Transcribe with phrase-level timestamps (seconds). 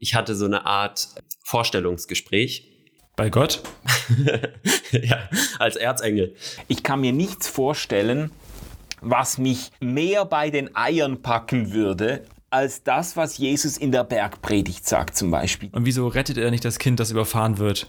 [0.00, 1.08] ich hatte so eine Art
[1.44, 2.66] Vorstellungsgespräch.
[3.16, 3.62] Bei Gott?
[4.92, 6.34] ja, als Erzengel.
[6.68, 8.30] Ich kann mir nichts vorstellen,
[9.02, 14.86] was mich mehr bei den Eiern packen würde, als das, was Jesus in der Bergpredigt
[14.86, 15.68] sagt zum Beispiel.
[15.72, 17.88] Und wieso rettet er nicht das Kind, das überfahren wird?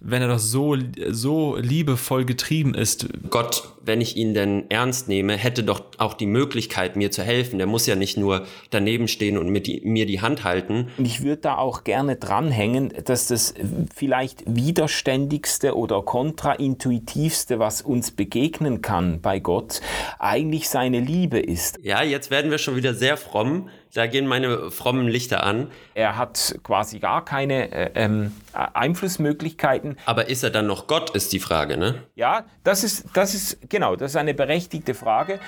[0.00, 0.76] Wenn er doch so,
[1.08, 3.08] so liebevoll getrieben ist.
[3.30, 7.56] Gott, wenn ich ihn denn ernst nehme, hätte doch auch die Möglichkeit, mir zu helfen.
[7.56, 10.88] Der muss ja nicht nur daneben stehen und mit die, mir die Hand halten.
[10.98, 13.54] Und ich würde da auch gerne dranhängen, dass das
[13.94, 19.80] vielleicht widerständigste oder kontraintuitivste, was uns begegnen kann bei Gott,
[20.18, 21.78] eigentlich seine Liebe ist.
[21.82, 23.70] Ja, jetzt werden wir schon wieder sehr fromm.
[23.94, 25.70] Da gehen meine frommen Lichter an.
[25.92, 29.98] Er hat quasi gar keine äh, ähm, Einflussmöglichkeiten.
[30.06, 32.02] Aber ist er dann noch Gott, ist die Frage, ne?
[32.14, 35.40] Ja, das ist, das ist, genau, das ist eine berechtigte Frage.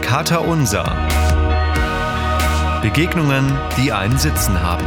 [0.00, 0.84] Kater Unser.
[2.80, 4.86] Begegnungen, die einen Sitzen haben.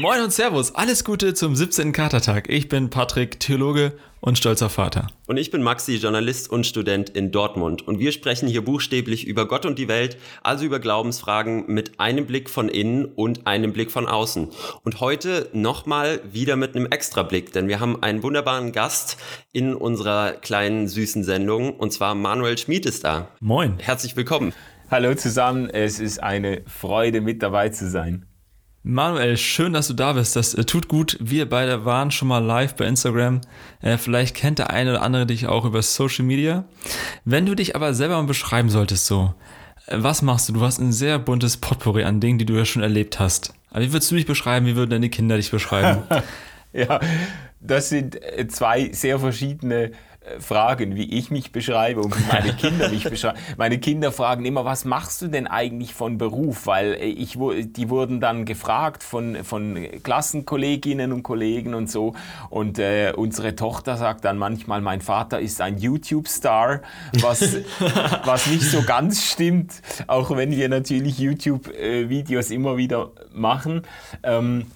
[0.00, 1.92] Moin und Servus, alles Gute zum 17.
[1.92, 2.48] Katertag.
[2.48, 5.08] Ich bin Patrick, Theologe und stolzer Vater.
[5.26, 7.86] Und ich bin Maxi, Journalist und Student in Dortmund.
[7.86, 12.24] Und wir sprechen hier buchstäblich über Gott und die Welt, also über Glaubensfragen mit einem
[12.24, 14.48] Blick von innen und einem Blick von außen.
[14.84, 19.18] Und heute nochmal wieder mit einem Extrablick, denn wir haben einen wunderbaren Gast
[19.52, 23.28] in unserer kleinen süßen Sendung, und zwar Manuel Schmid ist da.
[23.40, 23.78] Moin.
[23.78, 24.54] Herzlich willkommen.
[24.90, 28.29] Hallo zusammen, es ist eine Freude mit dabei zu sein.
[28.82, 30.36] Manuel, schön, dass du da bist.
[30.36, 31.18] Das äh, tut gut.
[31.20, 33.42] Wir beide waren schon mal live bei Instagram.
[33.82, 36.64] Äh, vielleicht kennt der eine oder andere dich auch über Social Media.
[37.26, 39.34] Wenn du dich aber selber mal beschreiben solltest, so,
[39.86, 40.54] äh, was machst du?
[40.54, 43.52] Du hast ein sehr buntes Potpourri an Dingen, die du ja schon erlebt hast.
[43.70, 44.64] Aber wie würdest du dich beschreiben?
[44.64, 46.02] Wie würden deine Kinder dich beschreiben?
[46.72, 47.00] ja,
[47.60, 49.92] das sind äh, zwei sehr verschiedene
[50.38, 53.38] fragen, wie ich mich beschreibe und wie meine Kinder mich beschreiben.
[53.56, 56.66] Meine Kinder fragen immer, was machst du denn eigentlich von Beruf?
[56.66, 62.14] Weil äh, ich, die wurden dann gefragt von, von Klassenkolleginnen und Kollegen und so.
[62.50, 66.82] Und äh, unsere Tochter sagt dann manchmal, mein Vater ist ein YouTube-Star,
[67.20, 67.40] was,
[68.24, 73.82] was nicht so ganz stimmt, auch wenn wir natürlich YouTube-Videos immer wieder machen.
[74.22, 74.66] Ähm,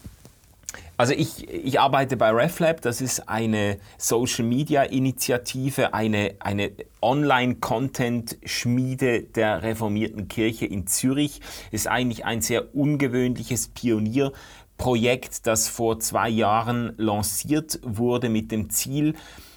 [0.97, 6.71] also ich, ich arbeite bei RefLab, das ist eine Social-Media-Initiative, eine, eine
[7.03, 11.41] Online-Content-Schmiede der reformierten Kirche in Zürich.
[11.73, 19.17] Ist eigentlich ein sehr ungewöhnliches Pionierprojekt, das vor zwei Jahren lanciert wurde mit dem Ziel,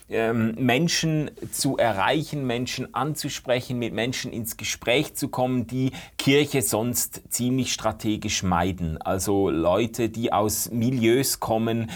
[0.09, 7.21] ähm, Menschen zu erreichen, Menschen anzusprechen, mit Menschen ins Gespräch zu kommen, die Kirche sonst
[7.29, 9.01] ziemlich strategisch meiden.
[9.01, 11.89] Also Leute, die aus Milieus kommen,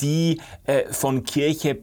[0.00, 1.82] die äh, von Kirche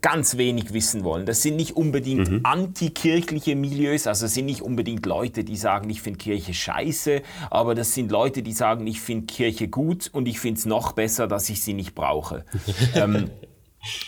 [0.00, 1.26] ganz wenig wissen wollen.
[1.26, 2.40] Das sind nicht unbedingt mhm.
[2.42, 7.94] antikirchliche Milieus, also sind nicht unbedingt Leute, die sagen, ich finde Kirche scheiße, aber das
[7.94, 11.48] sind Leute, die sagen, ich finde Kirche gut und ich finde es noch besser, dass
[11.48, 12.44] ich sie nicht brauche.
[12.94, 13.30] ähm,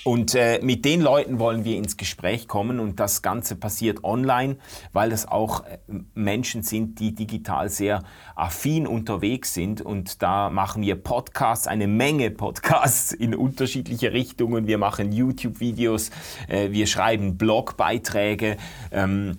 [0.05, 4.57] und äh, mit den Leuten wollen wir ins Gespräch kommen und das Ganze passiert online,
[4.93, 5.79] weil das auch äh,
[6.15, 8.03] Menschen sind, die digital sehr
[8.35, 14.67] affin unterwegs sind und da machen wir Podcasts, eine Menge Podcasts in unterschiedliche Richtungen.
[14.67, 16.11] Wir machen YouTube-Videos,
[16.49, 18.57] äh, wir schreiben Blogbeiträge
[18.91, 19.39] ähm,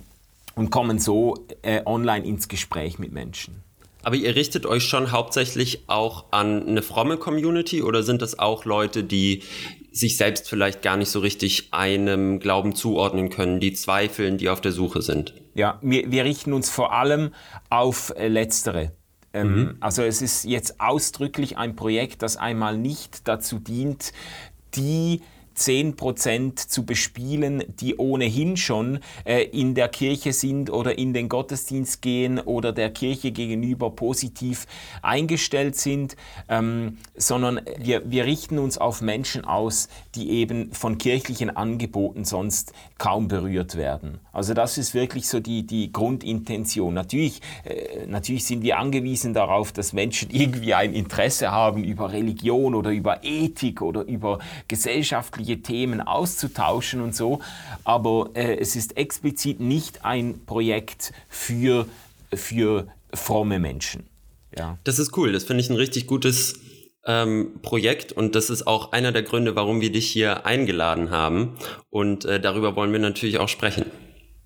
[0.55, 3.63] und kommen so äh, online ins Gespräch mit Menschen.
[4.01, 8.63] Aber ihr richtet euch schon hauptsächlich auch an eine fromme Community oder sind das auch
[8.63, 9.43] Leute, die
[9.91, 14.61] sich selbst vielleicht gar nicht so richtig einem Glauben zuordnen können, die zweifeln, die auf
[14.61, 15.33] der Suche sind?
[15.55, 17.31] Ja, wir, wir richten uns vor allem
[17.69, 18.91] auf äh, Letztere.
[19.33, 19.77] Ähm, mhm.
[19.79, 24.11] Also es ist jetzt ausdrücklich ein Projekt, das einmal nicht dazu dient,
[24.75, 25.21] die
[25.59, 32.01] 10% zu bespielen, die ohnehin schon äh, in der Kirche sind oder in den Gottesdienst
[32.01, 34.65] gehen oder der Kirche gegenüber positiv
[35.01, 36.15] eingestellt sind,
[36.47, 42.73] ähm, sondern wir, wir richten uns auf Menschen aus, die eben von kirchlichen Angeboten sonst
[42.97, 44.19] kaum berührt werden.
[44.31, 46.93] Also das ist wirklich so die, die Grundintention.
[46.93, 52.73] Natürlich, äh, natürlich sind wir angewiesen darauf, dass Menschen irgendwie ein Interesse haben über Religion
[52.73, 57.39] oder über Ethik oder über gesellschaftliche Themen auszutauschen und so.
[57.83, 61.85] Aber äh, es ist explizit nicht ein Projekt für,
[62.33, 64.07] für fromme Menschen.
[64.57, 64.77] Ja.
[64.83, 65.31] Das ist cool.
[65.31, 66.59] Das finde ich ein richtig gutes
[67.09, 71.55] ähm, Projekt und das ist auch einer der Gründe, warum wir dich hier eingeladen haben.
[71.89, 73.85] Und äh, darüber wollen wir natürlich auch sprechen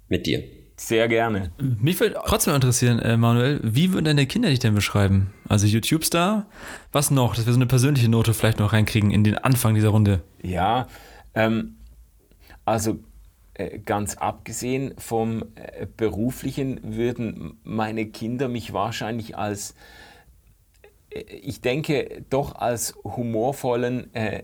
[0.07, 0.43] mit dir.
[0.77, 1.51] Sehr gerne.
[1.59, 5.33] Mich würde trotzdem interessieren, äh, Manuel, wie würden deine Kinder dich denn beschreiben?
[5.49, 6.47] Also YouTube-Star?
[6.93, 7.35] Was noch?
[7.35, 10.23] Dass wir so eine persönliche Note vielleicht noch reinkriegen in den Anfang dieser Runde.
[10.41, 10.87] Ja,
[11.35, 11.75] ähm,
[12.63, 12.99] also
[13.55, 19.73] äh, ganz abgesehen vom äh, beruflichen würden meine Kinder mich wahrscheinlich als, äh,
[21.13, 24.43] ich denke, doch als humorvollen, äh,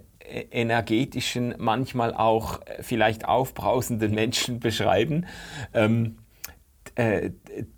[0.51, 5.25] energetischen, manchmal auch vielleicht aufbrausenden Menschen beschreiben.
[5.74, 6.18] Ähm,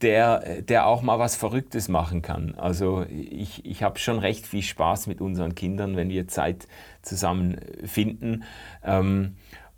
[0.02, 2.56] der, der auch mal was Verrücktes machen kann.
[2.56, 6.68] Also ich, ich habe schon recht viel Spaß mit unseren Kindern, wenn wir Zeit
[7.04, 8.44] zusammen finden.
[8.84, 9.36] Ähm,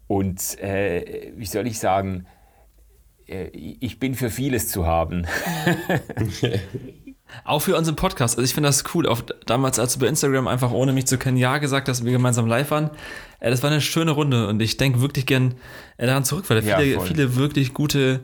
[0.07, 2.25] und äh, wie soll ich sagen,
[3.27, 5.25] äh, ich bin für vieles zu haben.
[7.43, 8.37] Auch für unseren Podcast.
[8.37, 9.07] Also ich finde das cool.
[9.07, 12.05] Auch damals, als du bei Instagram einfach ohne mich zu kennen Ja gesagt hast und
[12.05, 12.89] wir gemeinsam live waren,
[13.39, 15.55] äh, das war eine schöne Runde und ich denke wirklich gern
[15.97, 18.21] äh, daran zurück, weil da viele, ja, viele wirklich gute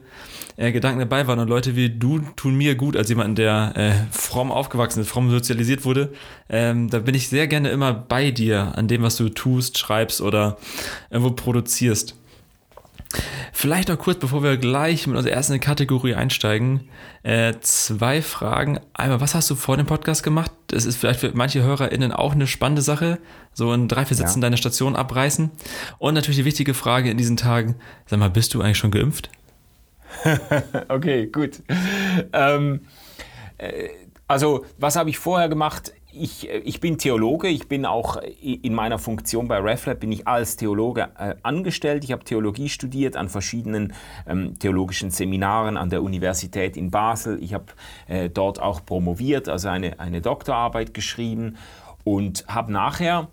[0.57, 3.91] äh, Gedanken dabei waren und Leute wie du tun mir gut als jemand, der äh,
[4.11, 6.11] fromm aufgewachsen ist, fromm sozialisiert wurde.
[6.49, 10.21] Ähm, da bin ich sehr gerne immer bei dir an dem, was du tust, schreibst
[10.21, 10.57] oder
[11.09, 12.15] irgendwo produzierst.
[13.51, 16.89] Vielleicht noch kurz, bevor wir gleich mit unserer ersten Kategorie einsteigen,
[17.23, 18.79] äh, zwei Fragen.
[18.93, 20.51] Einmal, was hast du vor dem Podcast gemacht?
[20.67, 23.19] Das ist vielleicht für manche HörerInnen auch eine spannende Sache.
[23.51, 24.43] So in drei, vier Sätzen ja.
[24.43, 25.49] deine Station abreißen.
[25.97, 27.75] Und natürlich die wichtige Frage in diesen Tagen:
[28.05, 29.29] Sag mal, bist du eigentlich schon geimpft?
[30.87, 31.61] okay, gut.
[32.31, 32.81] Ähm,
[33.57, 33.89] äh,
[34.27, 35.91] also, was habe ich vorher gemacht?
[36.11, 40.27] Ich, äh, ich, bin Theologe, ich bin auch in meiner Funktion bei RefLab bin ich
[40.27, 42.03] als Theologe äh, angestellt.
[42.03, 43.93] Ich habe Theologie studiert an verschiedenen
[44.27, 47.41] ähm, theologischen Seminaren an der Universität in Basel.
[47.43, 47.65] Ich habe
[48.07, 51.57] äh, dort auch promoviert, also eine, eine Doktorarbeit geschrieben
[52.03, 53.27] und habe nachher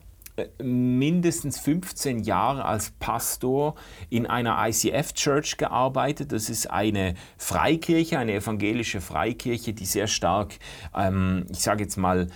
[0.62, 3.74] mindestens 15 Jahre als Pastor
[4.10, 6.32] in einer ICF-Church gearbeitet.
[6.32, 10.58] Das ist eine Freikirche, eine evangelische Freikirche, die sehr stark,
[10.94, 12.28] ähm, ich sage jetzt mal,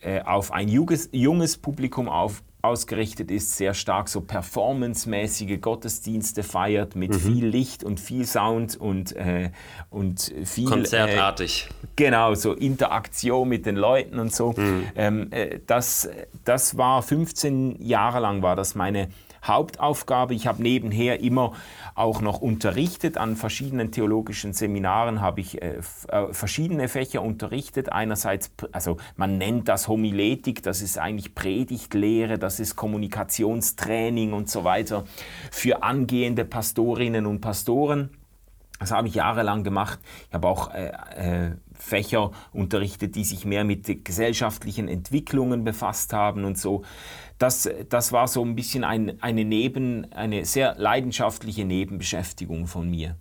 [0.00, 6.96] äh, auf ein junges, junges Publikum auf, ausgerichtet ist, sehr stark so performancemäßige Gottesdienste feiert
[6.96, 7.18] mit mhm.
[7.18, 9.50] viel Licht und viel Sound und, äh,
[9.90, 10.68] und viel.
[10.68, 11.68] Konzertartig.
[11.70, 14.52] Äh, genau, so Interaktion mit den Leuten und so.
[14.56, 14.84] Mhm.
[14.96, 16.08] Ähm, äh, das,
[16.44, 19.08] das war 15 Jahre lang, war das meine
[19.48, 20.34] Hauptaufgabe.
[20.34, 21.52] Ich habe nebenher immer
[21.94, 23.16] auch noch unterrichtet.
[23.18, 27.92] An verschiedenen theologischen Seminaren habe ich äh, äh, verschiedene Fächer unterrichtet.
[27.92, 34.64] Einerseits, also man nennt das Homiletik, das ist eigentlich Predigtlehre, das ist Kommunikationstraining und so
[34.64, 35.04] weiter
[35.50, 38.10] für angehende Pastorinnen und Pastoren.
[38.78, 39.98] Das habe ich jahrelang gemacht.
[40.28, 41.50] Ich habe auch äh, äh,
[41.86, 46.84] Fächer unterrichtet, die sich mehr mit gesellschaftlichen Entwicklungen befasst haben und so
[47.38, 53.16] das, das war so ein bisschen ein, eine, Neben, eine sehr leidenschaftliche Nebenbeschäftigung von mir.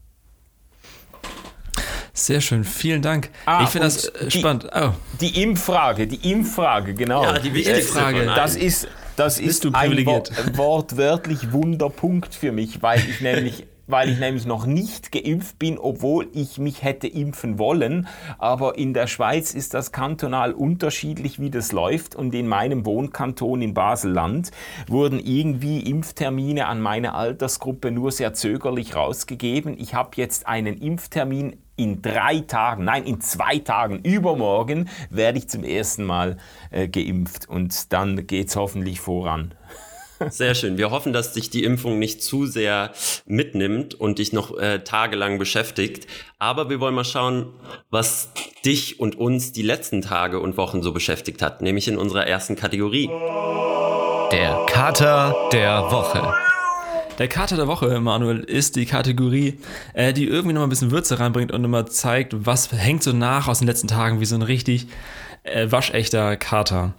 [2.13, 3.29] Sehr schön, vielen Dank.
[3.45, 4.69] Ah, ich finde das äh, spannend.
[4.73, 4.91] Oh.
[5.19, 7.23] Die Impffrage, die Impffrage, genau.
[7.23, 8.25] Ja, die wichtigste Frage.
[8.25, 8.87] Das ist,
[9.17, 14.65] das ist ein Wort, wortwörtlich Wunderpunkt für mich, weil ich nämlich weil ich nämlich noch
[14.65, 18.07] nicht geimpft bin, obwohl ich mich hätte impfen wollen.
[18.37, 22.15] Aber in der Schweiz ist das kantonal unterschiedlich, wie das läuft.
[22.15, 24.51] Und in meinem Wohnkanton in Basel-Land
[24.87, 29.77] wurden irgendwie Impftermine an meine Altersgruppe nur sehr zögerlich rausgegeben.
[29.77, 35.49] Ich habe jetzt einen Impftermin in drei Tagen, nein, in zwei Tagen, übermorgen werde ich
[35.49, 36.37] zum ersten Mal
[36.71, 39.53] äh, geimpft und dann geht es hoffentlich voran.
[40.29, 40.77] Sehr schön.
[40.77, 42.91] Wir hoffen, dass dich die Impfung nicht zu sehr
[43.25, 46.07] mitnimmt und dich noch äh, tagelang beschäftigt.
[46.39, 47.53] Aber wir wollen mal schauen,
[47.89, 48.29] was
[48.65, 52.55] dich und uns die letzten Tage und Wochen so beschäftigt hat, nämlich in unserer ersten
[52.55, 53.09] Kategorie.
[54.31, 56.33] Der Kater der Woche.
[57.17, 59.59] Der Kater der Woche, Manuel, ist die Kategorie,
[59.93, 63.13] äh, die irgendwie noch mal ein bisschen Würze reinbringt und immer zeigt, was hängt so
[63.13, 64.87] nach aus den letzten Tagen, wie so ein richtig
[65.43, 66.93] äh, waschechter Kater.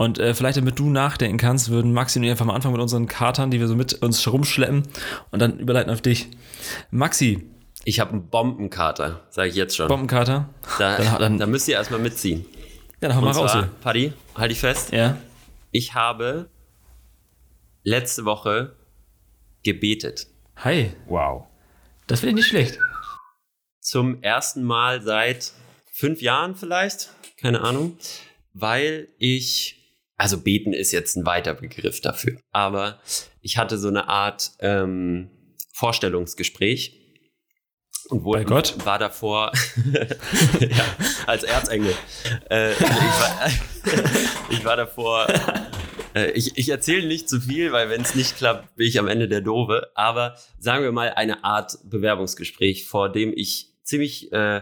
[0.00, 2.80] Und äh, vielleicht, damit du nachdenken kannst, würden Maxi und ich einfach mal anfangen mit
[2.80, 4.84] unseren Katern, die wir so mit uns rumschleppen
[5.30, 6.28] und dann überleiten auf dich.
[6.90, 7.46] Maxi.
[7.84, 9.88] Ich habe einen Bombenkater, sage ich jetzt schon.
[9.88, 10.48] Bombenkater?
[10.78, 12.46] Da, dann, dann, da müsst ihr erstmal mitziehen.
[13.02, 13.54] Ja, dann hau mal raus.
[13.82, 14.90] Paddy, halt dich fest.
[14.90, 15.18] Ja.
[15.70, 16.48] Ich habe
[17.82, 18.76] letzte Woche
[19.64, 20.28] gebetet.
[20.56, 20.94] Hi.
[21.08, 21.44] Wow.
[22.06, 22.78] Das finde ich nicht schlecht.
[23.80, 25.52] Zum ersten Mal seit
[25.92, 27.98] fünf Jahren vielleicht, keine Ahnung,
[28.54, 29.76] weil ich
[30.20, 33.00] also beten ist jetzt ein weiter Begriff dafür, aber
[33.40, 35.30] ich hatte so eine Art ähm,
[35.72, 37.00] Vorstellungsgespräch
[38.10, 38.74] und wurde, Gott?
[38.84, 39.50] war davor
[40.60, 40.84] ja,
[41.26, 41.94] als Erzengel.
[42.50, 43.50] Äh, ich, war,
[44.50, 45.26] ich, war, davor.
[46.14, 49.08] Äh, ich, ich erzähle nicht zu viel, weil wenn es nicht klappt, bin ich am
[49.08, 49.90] Ende der Dove.
[49.94, 54.60] Aber sagen wir mal eine Art Bewerbungsgespräch, vor dem ich ziemlich äh,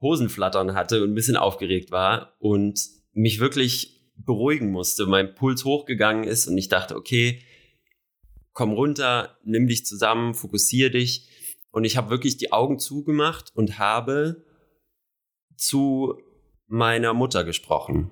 [0.00, 2.80] Hosenflattern hatte und ein bisschen aufgeregt war und
[3.12, 7.42] mich wirklich beruhigen musste, mein Puls hochgegangen ist und ich dachte, okay,
[8.52, 11.28] komm runter, nimm dich zusammen, fokussier dich.
[11.70, 14.44] Und ich habe wirklich die Augen zugemacht und habe
[15.56, 16.18] zu
[16.66, 18.10] meiner Mutter gesprochen.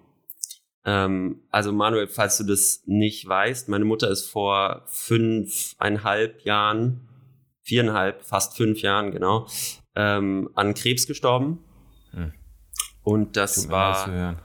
[0.84, 7.08] Ähm, also Manuel, falls du das nicht weißt, meine Mutter ist vor fünfeinhalb Jahren,
[7.62, 9.46] viereinhalb, fast fünf Jahren, genau,
[9.96, 11.64] ähm, an Krebs gestorben.
[12.10, 12.34] Hm.
[13.02, 14.42] Und das war,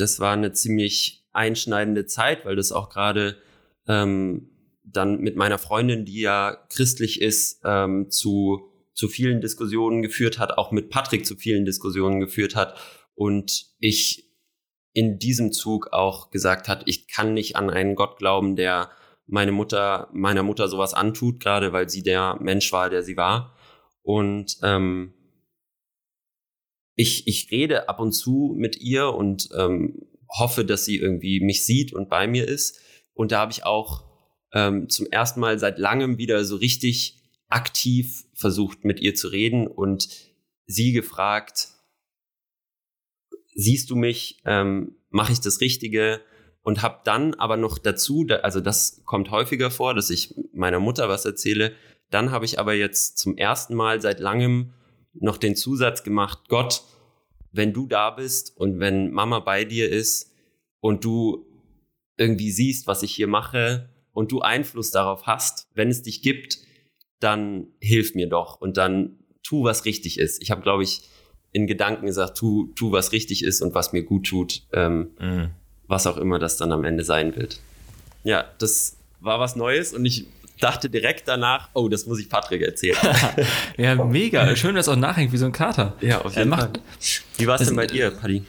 [0.00, 3.36] das war eine ziemlich einschneidende Zeit, weil das auch gerade
[3.86, 4.50] ähm,
[4.84, 10.58] dann mit meiner Freundin, die ja christlich ist, ähm, zu, zu vielen Diskussionen geführt hat,
[10.58, 12.76] auch mit Patrick zu vielen Diskussionen geführt hat.
[13.14, 14.30] Und ich
[14.92, 18.90] in diesem Zug auch gesagt hat, ich kann nicht an einen Gott glauben, der
[19.26, 23.54] meine Mutter, meiner Mutter sowas antut, gerade weil sie der Mensch war, der sie war.
[24.02, 25.14] Und ähm,
[27.00, 31.64] ich, ich rede ab und zu mit ihr und ähm, hoffe, dass sie irgendwie mich
[31.64, 32.78] sieht und bei mir ist.
[33.14, 34.04] Und da habe ich auch
[34.52, 39.66] ähm, zum ersten Mal seit langem wieder so richtig aktiv versucht, mit ihr zu reden
[39.66, 40.08] und
[40.66, 41.68] sie gefragt,
[43.54, 46.20] siehst du mich, ähm, mache ich das Richtige?
[46.62, 51.08] Und habe dann aber noch dazu, also das kommt häufiger vor, dass ich meiner Mutter
[51.08, 51.72] was erzähle.
[52.10, 54.74] Dann habe ich aber jetzt zum ersten Mal seit langem
[55.14, 56.82] noch den Zusatz gemacht, Gott,
[57.52, 60.32] wenn du da bist und wenn Mama bei dir ist
[60.80, 61.46] und du
[62.16, 66.58] irgendwie siehst, was ich hier mache und du Einfluss darauf hast, wenn es dich gibt,
[67.18, 70.42] dann hilf mir doch und dann tu, was richtig ist.
[70.42, 71.02] Ich habe, glaube ich,
[71.52, 75.50] in Gedanken gesagt, tu, tu, was richtig ist und was mir gut tut, ähm, mhm.
[75.86, 77.60] was auch immer das dann am Ende sein wird.
[78.22, 80.26] Ja, das war was Neues und ich
[80.60, 82.96] dachte direkt danach, oh, das muss ich Patrick erzählen.
[83.76, 84.54] ja, mega.
[84.56, 85.96] Schön, dass es auch nachhängt wie so ein Kater.
[86.00, 86.70] Ja, auf jeden Fall.
[87.38, 88.44] Wie war es denn bei dir, Paddy?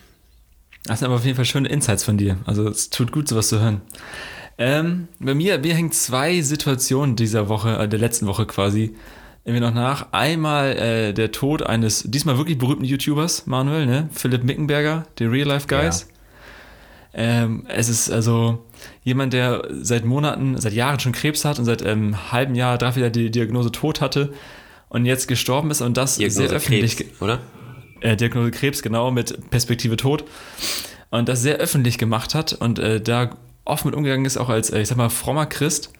[0.83, 2.37] Das sind aber auf jeden Fall schöne Insights von dir.
[2.45, 3.81] Also es tut gut, sowas zu hören.
[4.57, 8.95] Ähm, bei mir, mir hängen zwei Situationen dieser Woche, äh, der letzten Woche quasi,
[9.43, 10.11] irgendwie noch nach.
[10.11, 14.09] Einmal äh, der Tod eines diesmal wirklich berühmten YouTubers, Manuel, ne?
[14.11, 16.07] Philipp Mickenberger, der Real Life Guys.
[17.13, 17.21] Ja.
[17.43, 18.63] Ähm, es ist also
[19.03, 22.77] jemand, der seit Monaten, seit Jahren schon Krebs hat und seit einem ähm, halben Jahr
[22.77, 24.33] dafür wieder die Diagnose Tod hatte
[24.89, 27.39] und jetzt gestorben ist und das Diagnose sehr öffentlich, Krebs, oder?
[28.01, 30.23] Äh, Diagnose Krebs, genau, mit Perspektive Tod.
[31.09, 34.69] Und das sehr öffentlich gemacht hat und äh, da offen mit umgegangen ist, auch als,
[34.69, 35.91] äh, ich sag mal, frommer Christ.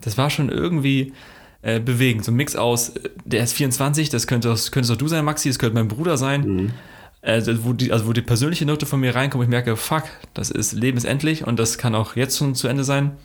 [0.00, 1.12] Das war schon irgendwie
[1.62, 2.24] äh, bewegend.
[2.24, 5.24] So ein Mix aus, äh, der ist 24, das könnte, das könntest auch du sein,
[5.24, 6.40] Maxi, das könnte mein Bruder sein.
[6.42, 6.70] Mhm.
[7.28, 10.50] Also wo, die, also wo die persönliche Note von mir reinkommt, ich merke, fuck, das
[10.50, 13.18] ist lebensendlich und das kann auch jetzt schon zu Ende sein.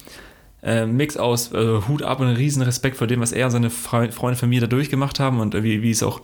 [0.62, 3.70] Äh, Mix aus äh, Hut ab und riesen Respekt vor dem, was er und seine
[3.70, 6.20] Fre Freunde, Familie da durchgemacht haben und wie, wie es auch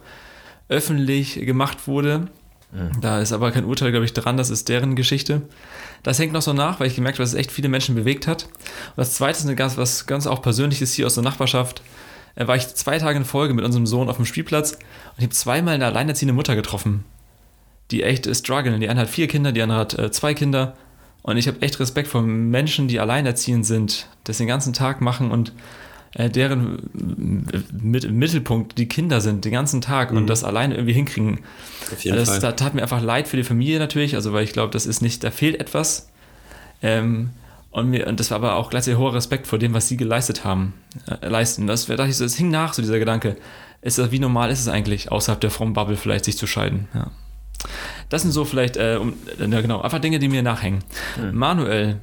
[0.67, 2.27] öffentlich gemacht wurde.
[2.73, 2.99] Mhm.
[2.99, 5.43] Da ist aber kein Urteil, glaube ich, dran, das ist deren Geschichte.
[6.03, 8.27] Das hängt noch so nach, weil ich gemerkt habe, dass es echt viele Menschen bewegt
[8.27, 8.43] hat.
[8.43, 11.81] Und das zweite ist eine ganz, was ganz auch Persönliches hier aus der Nachbarschaft.
[12.35, 15.33] War ich zwei Tage in Folge mit unserem Sohn auf dem Spielplatz und ich habe
[15.33, 17.05] zweimal eine alleinerziehende Mutter getroffen,
[17.91, 18.79] die echt strugglen.
[18.79, 20.75] Die eine hat vier Kinder, die andere hat äh, zwei Kinder.
[21.21, 25.31] Und ich habe echt Respekt vor Menschen, die alleinerziehend sind, das den ganzen Tag machen
[25.31, 25.51] und
[26.15, 26.89] äh, deren
[27.71, 30.17] mit, Mittelpunkt die Kinder sind, den ganzen Tag mhm.
[30.17, 31.39] und das alleine irgendwie hinkriegen.
[31.91, 32.39] Auf jeden das, Fall.
[32.39, 35.01] Da tat mir einfach leid für die Familie natürlich, also weil ich glaube, das ist
[35.01, 36.09] nicht, da fehlt etwas.
[36.81, 37.31] Ähm,
[37.71, 40.43] und, mir, und das war aber auch gleichzeitig hoher Respekt vor dem, was sie geleistet
[40.43, 40.73] haben,
[41.05, 41.67] äh, leisten.
[41.67, 43.37] Das, da dachte ich so, es hing nach, so dieser Gedanke.
[43.81, 46.87] Ist das, wie normal ist es eigentlich, außerhalb der frommen Bubble vielleicht sich zu scheiden?
[46.93, 47.11] Ja.
[48.09, 50.83] Das sind so vielleicht, äh, um, äh, genau, einfach Dinge, die mir nachhängen.
[51.17, 51.37] Mhm.
[51.37, 51.99] Manuel,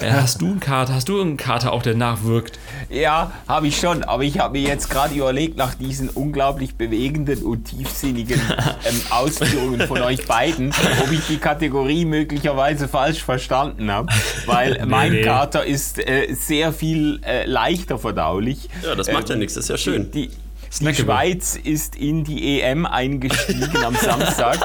[0.00, 0.94] äh, hast du einen Kater?
[0.94, 2.58] Hast du einen Kater auch, der nachwirkt?
[2.88, 4.02] Ja, habe ich schon.
[4.02, 8.40] Aber ich habe mir jetzt gerade überlegt, nach diesen unglaublich bewegenden und tiefsinnigen
[8.84, 14.08] ähm, Ausführungen von euch beiden, ob ich die Kategorie möglicherweise falsch verstanden habe.
[14.46, 15.22] Weil nee, mein nee.
[15.22, 18.68] Kater ist äh, sehr viel äh, leichter verdaulich.
[18.82, 19.54] Ja, das macht ja ähm, nichts.
[19.54, 20.10] Das ist ja schön.
[20.10, 20.34] Die, die
[20.70, 24.58] Schweiz ist in die EM eingestiegen am Samstag.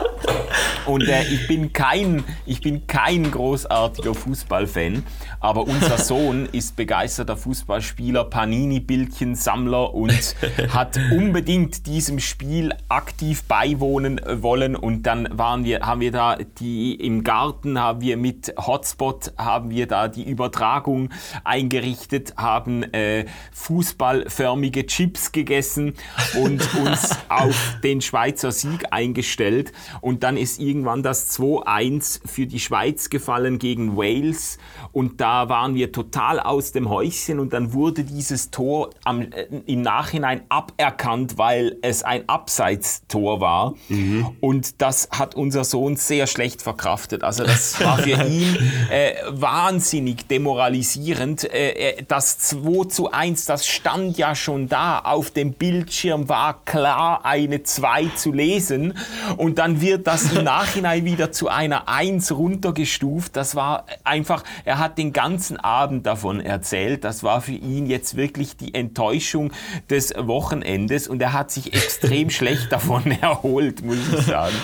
[0.85, 5.03] Und äh, ich, bin kein, ich bin kein großartiger Fußballfan,
[5.39, 10.35] aber unser Sohn ist begeisterter Fußballspieler, Panini-Bildchensammler und
[10.69, 14.75] hat unbedingt diesem Spiel aktiv beiwohnen wollen.
[14.75, 19.71] Und dann waren wir, haben wir da die im Garten, haben wir mit Hotspot, haben
[19.71, 21.09] wir da die Übertragung
[21.43, 25.94] eingerichtet, haben äh, fußballförmige Chips gegessen
[26.35, 29.71] und uns auf den Schweizer Sieg eingestellt.
[30.01, 34.57] Und dann ist irgendwann das 2-1 für die Schweiz gefallen gegen Wales.
[34.91, 37.39] Und da waren wir total aus dem Häuschen.
[37.39, 43.75] Und dann wurde dieses Tor am, äh, im Nachhinein aberkannt, weil es ein Abseitstor war.
[43.89, 44.27] Mhm.
[44.39, 47.23] Und das hat unser Sohn sehr schlecht verkraftet.
[47.23, 48.57] Also das war für ihn
[48.89, 51.43] äh, wahnsinnig demoralisierend.
[51.53, 54.99] Äh, das 2 zu 1, das stand ja schon da.
[54.99, 55.53] Auf dem
[55.85, 58.95] Bildschirm war klar eine 2 zu lesen.
[59.37, 63.35] Und dann wird das im Nachhinein wieder zu einer 1 runtergestuft.
[63.35, 67.03] Das war einfach, er hat den ganzen Abend davon erzählt.
[67.03, 69.51] Das war für ihn jetzt wirklich die Enttäuschung
[69.91, 71.07] des Wochenendes.
[71.07, 74.55] Und er hat sich extrem schlecht davon erholt, muss ich sagen.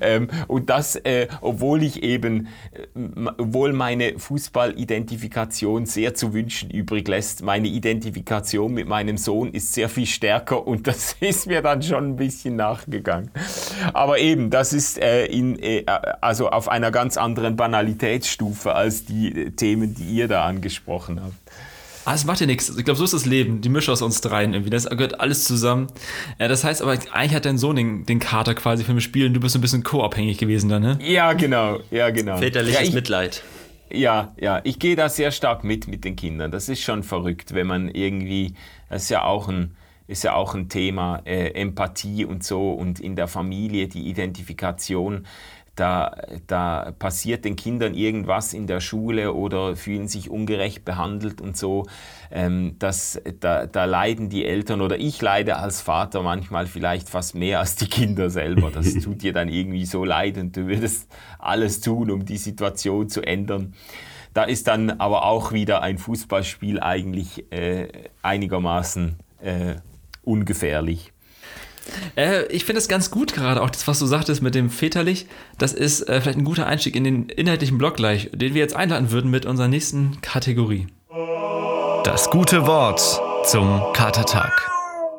[0.00, 7.06] Ähm, und das, äh, obwohl ich eben, äh, obwohl meine Fußballidentifikation sehr zu wünschen übrig
[7.06, 7.42] lässt.
[7.42, 12.10] Meine Identifikation mit meinem Sohn ist sehr viel stärker und das ist mir dann schon
[12.10, 13.30] ein bisschen nachgegangen.
[13.92, 15.84] Aber eben, das ist äh, in, äh,
[16.20, 21.34] also auf einer ganz anderen Banalitätsstufe als die äh, Themen, die ihr da angesprochen habt.
[22.06, 22.74] Ah, es macht ja nichts.
[22.76, 23.60] Ich glaube, so ist das Leben.
[23.60, 24.70] Die Mische aus uns dreien irgendwie.
[24.70, 25.88] Das gehört alles zusammen.
[26.38, 29.34] Ja, das heißt aber, eigentlich hat dein Sohn den, den Kater quasi für mich spielen.
[29.34, 30.98] Du bist ein bisschen co-abhängig gewesen dann, ne?
[31.02, 31.80] Ja, genau.
[31.90, 32.38] Ja, genau.
[32.38, 33.42] Väterliches ja, ich, Mitleid.
[33.90, 34.60] Ja, ja.
[34.64, 36.50] Ich gehe da sehr stark mit mit den Kindern.
[36.50, 38.54] Das ist schon verrückt, wenn man irgendwie,
[38.88, 39.76] das ist ja auch ein,
[40.10, 45.26] ist ja auch ein Thema, äh, Empathie und so und in der Familie die Identifikation
[45.80, 46.14] da,
[46.46, 51.86] da passiert den Kindern irgendwas in der Schule oder fühlen sich ungerecht behandelt und so.
[52.30, 57.34] Ähm, das, da, da leiden die Eltern oder ich leide als Vater manchmal vielleicht fast
[57.34, 58.70] mehr als die Kinder selber.
[58.70, 63.08] Das tut dir dann irgendwie so leid und du würdest alles tun, um die Situation
[63.08, 63.74] zu ändern.
[64.34, 67.88] Da ist dann aber auch wieder ein Fußballspiel eigentlich äh,
[68.22, 69.76] einigermaßen äh,
[70.22, 71.12] ungefährlich.
[72.16, 75.26] Äh, ich finde es ganz gut gerade, auch das, was du sagtest mit dem väterlich.
[75.58, 78.76] Das ist äh, vielleicht ein guter Einstieg in den inhaltlichen Block gleich, den wir jetzt
[78.76, 80.86] einladen würden mit unserer nächsten Kategorie.
[82.04, 83.00] Das gute Wort
[83.46, 84.70] zum Katertag.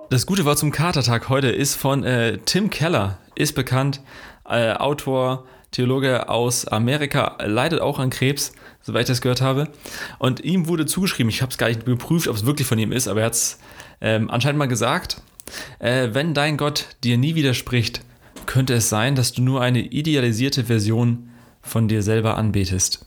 [0.09, 4.01] Das gute Wort zum Katertag heute ist von äh, Tim Keller, ist bekannt,
[4.45, 9.69] äh, Autor, Theologe aus Amerika, leidet auch an Krebs, soweit ich das gehört habe.
[10.19, 12.91] Und ihm wurde zugeschrieben, ich habe es gar nicht geprüft, ob es wirklich von ihm
[12.91, 13.59] ist, aber er hat es
[14.01, 15.21] ähm, anscheinend mal gesagt,
[15.79, 18.01] äh, wenn dein Gott dir nie widerspricht,
[18.45, 21.29] könnte es sein, dass du nur eine idealisierte Version
[21.61, 23.05] von dir selber anbetest.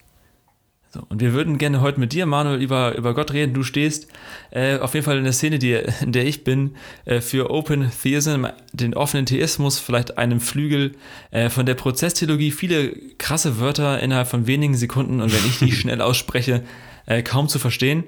[0.94, 3.52] So, und wir würden gerne heute mit dir, Manuel, über, über Gott reden.
[3.52, 4.06] Du stehst
[4.52, 7.90] äh, auf jeden Fall in der Szene, die, in der ich bin, äh, für Open
[7.90, 10.92] Theism, den offenen Theismus, vielleicht einem Flügel
[11.32, 12.52] äh, von der Prozesstheologie.
[12.52, 16.62] Viele krasse Wörter innerhalb von wenigen Sekunden und wenn ich die schnell ausspreche,
[17.06, 18.04] äh, kaum zu verstehen.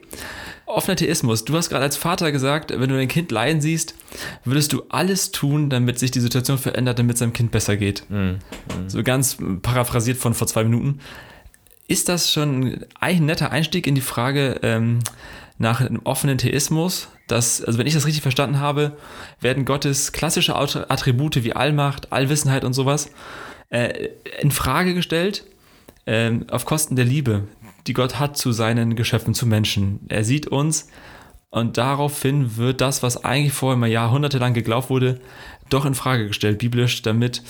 [0.66, 1.44] Offener Theismus.
[1.44, 3.94] Du hast gerade als Vater gesagt, wenn du dein Kind leiden siehst,
[4.44, 8.08] würdest du alles tun, damit sich die Situation verändert, damit es seinem Kind besser geht.
[8.10, 8.38] Mhm.
[8.88, 10.98] So ganz paraphrasiert von vor zwei Minuten.
[11.88, 14.98] Ist das schon ein netter Einstieg in die Frage ähm,
[15.58, 17.08] nach einem offenen Theismus?
[17.28, 18.96] Dass, also wenn ich das richtig verstanden habe,
[19.40, 23.10] werden Gottes klassische Attribute wie Allmacht, Allwissenheit und sowas
[23.70, 24.08] äh,
[24.40, 25.44] in Frage gestellt
[26.06, 27.42] äh, auf Kosten der Liebe,
[27.86, 30.00] die Gott hat zu seinen Geschöpfen, zu Menschen.
[30.08, 30.88] Er sieht uns
[31.50, 35.20] und daraufhin wird das, was eigentlich vorher mal jahrhundertelang geglaubt wurde,
[35.68, 37.42] doch in Frage gestellt, biblisch, damit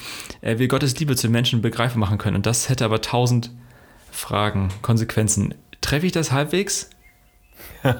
[0.43, 2.37] wir Gottes Liebe zu Menschen begreifbar machen können.
[2.37, 3.51] Und das hätte aber tausend
[4.11, 5.55] Fragen, Konsequenzen.
[5.81, 6.91] Treffe ich das halbwegs?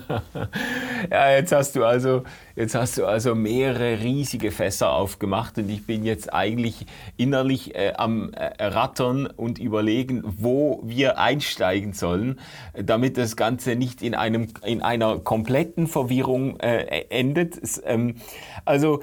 [1.11, 2.23] ja, jetzt hast du also,
[2.55, 7.93] jetzt hast du also mehrere riesige Fässer aufgemacht und ich bin jetzt eigentlich innerlich äh,
[7.97, 12.39] am äh, rattern und überlegen, wo wir einsteigen sollen,
[12.75, 17.61] damit das Ganze nicht in einem, in einer kompletten Verwirrung äh, endet.
[17.85, 18.17] Ähm,
[18.65, 19.01] also,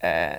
[0.00, 0.36] äh,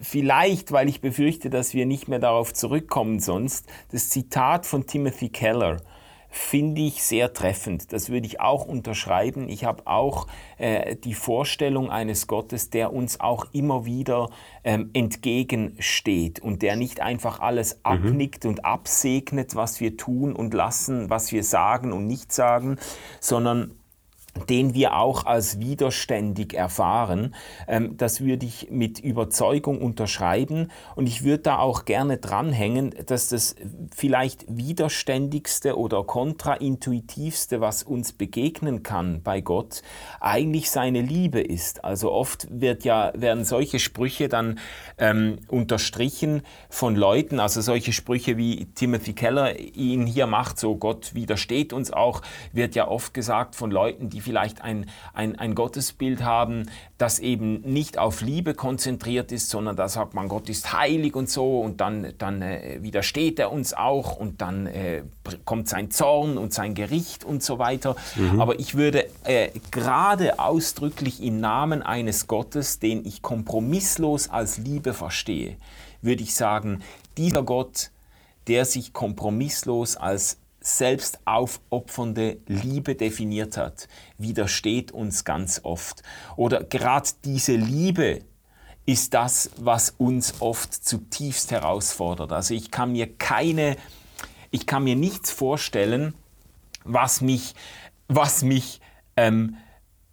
[0.00, 5.28] vielleicht, weil ich befürchte, dass wir nicht mehr darauf zurückkommen sonst, das Zitat von Timothy
[5.28, 5.78] Keller
[6.28, 7.92] finde ich sehr treffend.
[7.92, 9.48] Das würde ich auch unterschreiben.
[9.48, 10.26] Ich habe auch
[10.58, 14.28] äh, die Vorstellung eines Gottes, der uns auch immer wieder
[14.64, 17.80] ähm, entgegensteht und der nicht einfach alles mhm.
[17.82, 22.78] abnickt und absegnet, was wir tun und lassen, was wir sagen und nicht sagen,
[23.20, 23.77] sondern
[24.46, 27.34] den wir auch als widerständig erfahren.
[27.66, 33.28] Ähm, das würde ich mit Überzeugung unterschreiben und ich würde da auch gerne dranhängen, dass
[33.28, 33.54] das
[33.94, 39.82] vielleicht widerständigste oder kontraintuitivste, was uns begegnen kann bei Gott,
[40.20, 41.84] eigentlich seine Liebe ist.
[41.84, 44.58] Also oft wird ja, werden solche Sprüche dann
[44.98, 51.14] ähm, unterstrichen von Leuten, also solche Sprüche wie Timothy Keller ihn hier macht, so Gott
[51.14, 52.22] widersteht uns auch,
[52.52, 57.62] wird ja oft gesagt von Leuten, die vielleicht ein, ein, ein Gottesbild haben, das eben
[57.62, 61.80] nicht auf Liebe konzentriert ist, sondern da sagt man, Gott ist heilig und so und
[61.80, 65.02] dann, dann äh, widersteht er uns auch und dann äh,
[65.46, 67.96] kommt sein Zorn und sein Gericht und so weiter.
[68.16, 68.38] Mhm.
[68.38, 74.92] Aber ich würde äh, gerade ausdrücklich im Namen eines Gottes, den ich kompromisslos als Liebe
[74.92, 75.56] verstehe,
[76.02, 76.82] würde ich sagen,
[77.16, 77.92] dieser Gott,
[78.46, 86.02] der sich kompromisslos als selbst aufopfernde Liebe definiert hat, widersteht uns ganz oft.
[86.36, 88.20] Oder gerade diese Liebe
[88.86, 92.32] ist das, was uns oft zutiefst herausfordert.
[92.32, 93.76] Also ich kann mir keine,
[94.50, 96.14] ich kann mir nichts vorstellen,
[96.84, 97.54] was mich,
[98.08, 98.80] was mich
[99.16, 99.56] ähm,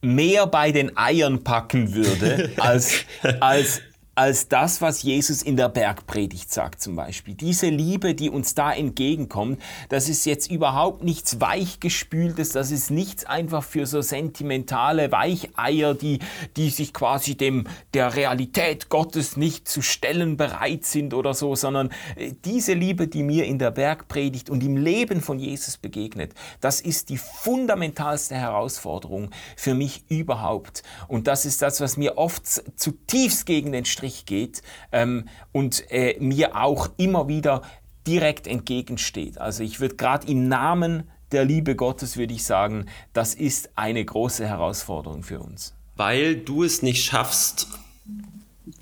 [0.02, 3.06] mehr bei den Eiern packen würde, als,
[3.40, 3.82] als
[4.16, 7.34] als das, was Jesus in der Bergpredigt sagt zum Beispiel.
[7.34, 13.26] Diese Liebe, die uns da entgegenkommt, das ist jetzt überhaupt nichts Weichgespültes, das ist nichts
[13.26, 16.20] einfach für so sentimentale Weicheier, die,
[16.56, 21.90] die sich quasi dem, der Realität Gottes nicht zu stellen bereit sind oder so, sondern
[22.16, 26.80] äh, diese Liebe, die mir in der Bergpredigt und im Leben von Jesus begegnet, das
[26.80, 30.84] ist die fundamentalste Herausforderung für mich überhaupt.
[31.10, 32.46] Und das ist das, was mir oft
[32.78, 37.62] zutiefst gegen den Strich Strich geht ähm, und äh, mir auch immer wieder
[38.06, 39.40] direkt entgegensteht.
[39.40, 44.06] Also ich würde gerade im Namen der Liebe Gottes würde ich sagen, das ist eine
[44.06, 45.74] große Herausforderung für uns.
[45.96, 47.68] Weil du es nicht schaffst,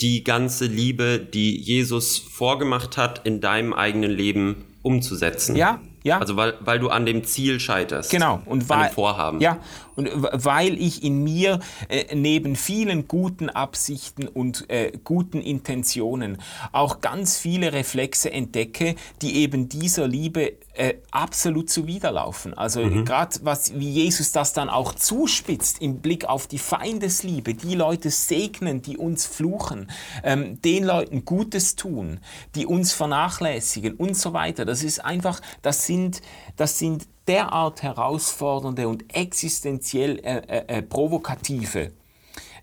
[0.01, 5.55] die ganze Liebe, die Jesus vorgemacht hat, in deinem eigenen Leben umzusetzen.
[5.55, 6.19] Ja, ja.
[6.19, 8.11] Also weil, weil du an dem Ziel scheiterst.
[8.11, 8.41] Genau.
[8.45, 9.39] Und weil, an dem Vorhaben.
[9.39, 9.59] Ja.
[9.95, 16.37] Und weil ich in mir äh, neben vielen guten Absichten und äh, guten Intentionen
[16.71, 22.53] auch ganz viele Reflexe entdecke, die eben dieser Liebe äh, absolut zuwiderlaufen.
[22.53, 23.05] Also mhm.
[23.05, 28.09] gerade was wie Jesus das dann auch zuspitzt im Blick auf die Feindesliebe, die Leute
[28.09, 29.91] segnen, die uns fluchen,
[30.23, 32.19] ähm, den Leuten Gutes tun,
[32.55, 34.65] die uns vernachlässigen und so weiter.
[34.65, 36.21] Das ist einfach, das sind,
[36.55, 41.91] das sind derart herausfordernde und existenziell äh, äh, äh provokative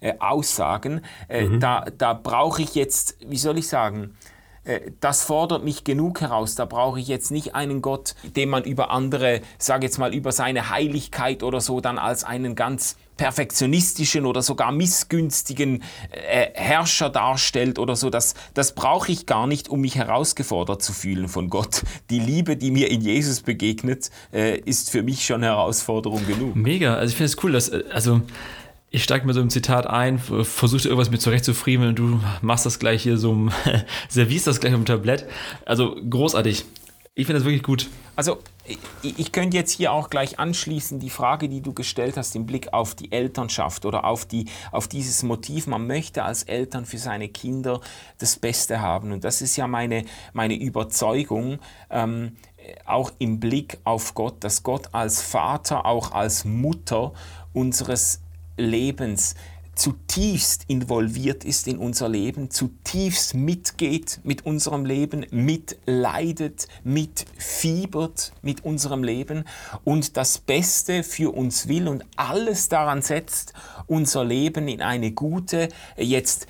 [0.00, 1.60] äh, Aussagen, äh, mhm.
[1.60, 4.16] da, da brauche ich jetzt, wie soll ich sagen,
[5.00, 6.54] das fordert mich genug heraus.
[6.54, 10.32] Da brauche ich jetzt nicht einen Gott, den man über andere, sage jetzt mal, über
[10.32, 17.78] seine Heiligkeit oder so dann als einen ganz perfektionistischen oder sogar missgünstigen äh, Herrscher darstellt
[17.78, 18.08] oder so.
[18.08, 21.82] Das, das brauche ich gar nicht, um mich herausgefordert zu fühlen von Gott.
[22.08, 26.56] Die Liebe, die mir in Jesus begegnet, äh, ist für mich schon Herausforderung genug.
[26.56, 26.94] Mega.
[26.94, 28.22] Also ich finde es cool, dass, äh, also
[28.90, 32.78] ich steige mir so im Zitat ein, versuche irgendwas mit zurechtzufriemeln und du machst das
[32.78, 33.48] gleich hier so,
[34.08, 35.26] servierst das gleich auf dem Tablett.
[35.64, 36.64] Also großartig.
[37.14, 37.88] Ich finde das wirklich gut.
[38.16, 42.34] Also ich, ich könnte jetzt hier auch gleich anschließen, die Frage, die du gestellt hast
[42.34, 46.84] im Blick auf die Elternschaft oder auf, die, auf dieses Motiv, man möchte als Eltern
[46.84, 47.80] für seine Kinder
[48.18, 49.12] das Beste haben.
[49.12, 52.36] Und das ist ja meine, meine Überzeugung, ähm,
[52.84, 57.12] auch im Blick auf Gott, dass Gott als Vater, auch als Mutter
[57.52, 58.20] unseres
[58.56, 59.34] Lebens
[59.80, 69.02] zutiefst involviert ist in unser Leben, zutiefst mitgeht mit unserem Leben, mitleidet, mitfiebert mit unserem
[69.02, 69.44] Leben
[69.84, 73.54] und das Beste für uns will und alles daran setzt,
[73.86, 76.46] unser Leben in eine gute, jetzt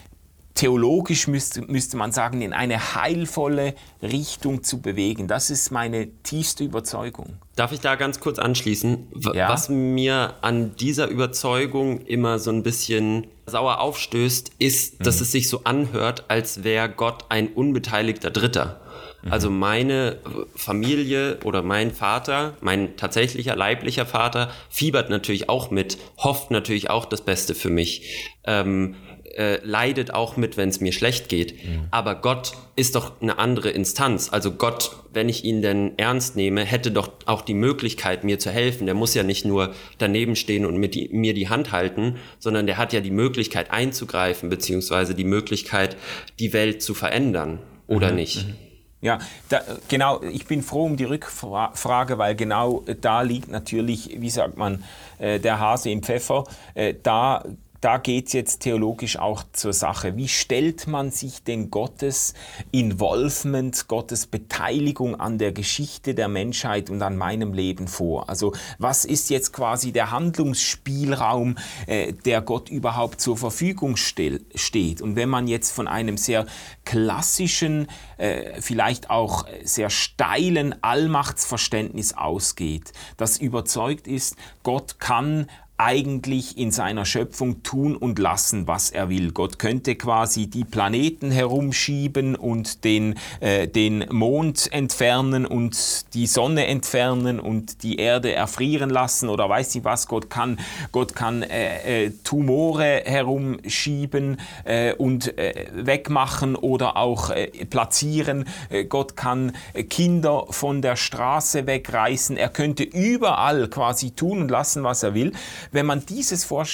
[0.54, 5.28] theologisch müsste, müsste man sagen, in eine heilvolle Richtung zu bewegen.
[5.28, 7.34] Das ist meine tiefste Überzeugung.
[7.56, 9.08] Darf ich da ganz kurz anschließen?
[9.34, 9.48] Ja?
[9.48, 15.22] Was mir an dieser Überzeugung immer so ein bisschen sauer aufstößt, ist, dass mhm.
[15.22, 18.80] es sich so anhört, als wäre Gott ein unbeteiligter Dritter.
[19.22, 19.32] Mhm.
[19.32, 20.18] Also meine
[20.54, 27.04] Familie oder mein Vater, mein tatsächlicher leiblicher Vater, fiebert natürlich auch mit, hofft natürlich auch
[27.04, 28.30] das Beste für mich.
[28.44, 28.96] Ähm,
[29.36, 31.54] äh, leidet auch mit, wenn es mir schlecht geht.
[31.64, 31.84] Mhm.
[31.90, 34.28] Aber Gott ist doch eine andere Instanz.
[34.32, 38.50] Also Gott, wenn ich ihn denn ernst nehme, hätte doch auch die Möglichkeit, mir zu
[38.50, 38.86] helfen.
[38.86, 42.66] Der muss ja nicht nur daneben stehen und mit die, mir die Hand halten, sondern
[42.66, 45.96] der hat ja die Möglichkeit einzugreifen, beziehungsweise die Möglichkeit,
[46.38, 47.58] die Welt zu verändern.
[47.86, 48.16] Oder mhm.
[48.16, 48.46] nicht?
[48.46, 48.54] Mhm.
[49.02, 54.28] Ja, da, genau, ich bin froh um die Rückfrage, weil genau da liegt natürlich, wie
[54.28, 54.84] sagt man,
[55.18, 56.44] äh, der Hase im Pfeffer.
[56.74, 57.44] Äh, da
[57.80, 60.16] da geht es jetzt theologisch auch zur Sache.
[60.16, 62.34] Wie stellt man sich denn Gottes
[62.72, 68.28] Involvement, Gottes Beteiligung an der Geschichte der Menschheit und an meinem Leben vor?
[68.28, 75.00] Also was ist jetzt quasi der Handlungsspielraum, äh, der Gott überhaupt zur Verfügung stell, steht?
[75.00, 76.46] Und wenn man jetzt von einem sehr
[76.84, 77.88] klassischen,
[78.18, 85.46] äh, vielleicht auch sehr steilen Allmachtsverständnis ausgeht, das überzeugt ist, Gott kann
[85.80, 89.32] eigentlich in seiner Schöpfung tun und lassen, was er will.
[89.32, 96.66] Gott könnte quasi die Planeten herumschieben und den, äh, den Mond entfernen und die Sonne
[96.66, 100.06] entfernen und die Erde erfrieren lassen oder weiß ich was.
[100.06, 100.60] Gott kann,
[100.92, 108.44] Gott kann äh, äh, Tumore herumschieben äh, und äh, wegmachen oder auch äh, platzieren.
[108.88, 109.52] Gott kann
[109.88, 112.36] Kinder von der Straße wegreißen.
[112.36, 115.32] Er könnte überall quasi tun und lassen, was er will.
[115.72, 116.66] Wenn man dieses vor,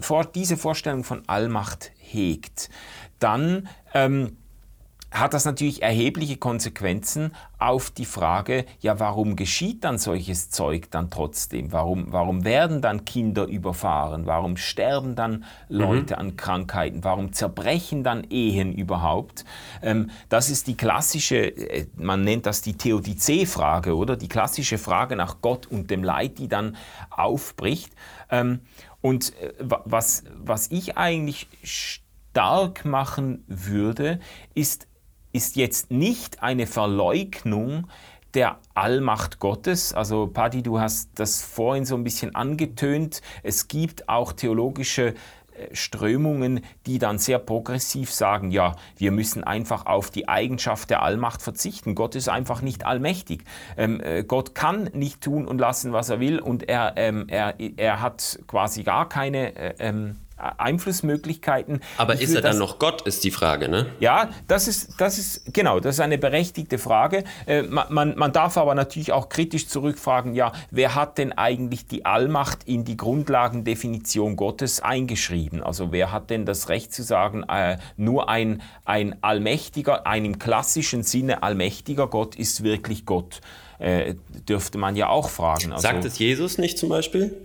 [0.00, 2.70] vor, diese Vorstellung von Allmacht hegt,
[3.18, 4.36] dann ähm,
[5.12, 11.10] hat das natürlich erhebliche Konsequenzen auf die Frage, ja, warum geschieht dann solches Zeug dann
[11.10, 11.70] trotzdem?
[11.70, 14.26] Warum, warum werden dann Kinder überfahren?
[14.26, 16.20] Warum sterben dann Leute mhm.
[16.20, 17.04] an Krankheiten?
[17.04, 19.44] Warum zerbrechen dann Ehen überhaupt?
[19.82, 24.16] Ähm, das ist die klassische, äh, man nennt das die Theodizee-Frage, oder?
[24.16, 26.76] Die klassische Frage nach Gott und dem Leid, die dann
[27.10, 27.92] aufbricht.
[28.32, 28.60] Ähm,
[29.00, 34.18] und äh, was, was ich eigentlich stark machen würde,
[34.54, 34.88] ist
[35.32, 37.86] ist jetzt nicht eine Verleugnung
[38.34, 39.92] der Allmacht Gottes.
[39.92, 43.20] Also Paddy, du hast das vorhin so ein bisschen angetönt.
[43.42, 45.14] Es gibt auch theologische äh,
[45.72, 51.42] Strömungen, die dann sehr progressiv sagen, ja, wir müssen einfach auf die Eigenschaft der Allmacht
[51.42, 51.94] verzichten.
[51.94, 53.44] Gott ist einfach nicht allmächtig.
[53.76, 57.54] Ähm, äh, Gott kann nicht tun und lassen, was er will und er, ähm, er,
[57.76, 61.80] er hat quasi gar keine äh, ähm, Einflussmöglichkeiten.
[61.96, 63.86] Aber ich ist er dann noch Gott, ist die Frage, ne?
[64.00, 67.24] Ja, das ist, das ist, genau, das ist eine berechtigte Frage.
[67.46, 72.04] Äh, man, man darf aber natürlich auch kritisch zurückfragen, ja, wer hat denn eigentlich die
[72.04, 75.62] Allmacht in die Grundlagendefinition Gottes eingeschrieben?
[75.62, 80.38] Also wer hat denn das Recht zu sagen, äh, nur ein, ein allmächtiger, ein im
[80.38, 83.40] klassischen Sinne allmächtiger Gott ist wirklich Gott?
[83.78, 84.14] Äh,
[84.48, 85.72] dürfte man ja auch fragen.
[85.72, 87.36] Also, Sagt es Jesus nicht zum Beispiel?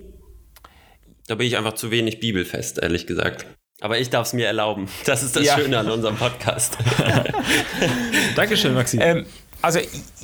[1.28, 3.46] Da bin ich einfach zu wenig bibelfest, ehrlich gesagt.
[3.82, 4.88] Aber ich darf es mir erlauben.
[5.06, 5.58] Das ist das ja.
[5.58, 6.78] Schöne an unserem Podcast.
[8.36, 8.98] Dankeschön, Maxi.
[9.02, 9.26] Ähm,
[9.62, 9.80] also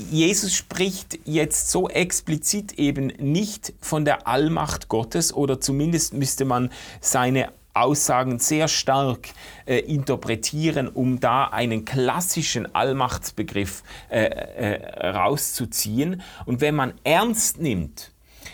[0.10, 6.72] Jesus spricht jetzt so explizit eben nicht von der Allmacht Gottes oder zumindest müsste man
[7.02, 9.28] seine Aussagen sehr stark
[9.66, 16.22] äh, interpretieren, um da einen klassischen Allmachtsbegriff äh, äh, rauszuziehen.
[16.46, 18.12] Und wenn man ernst nimmt,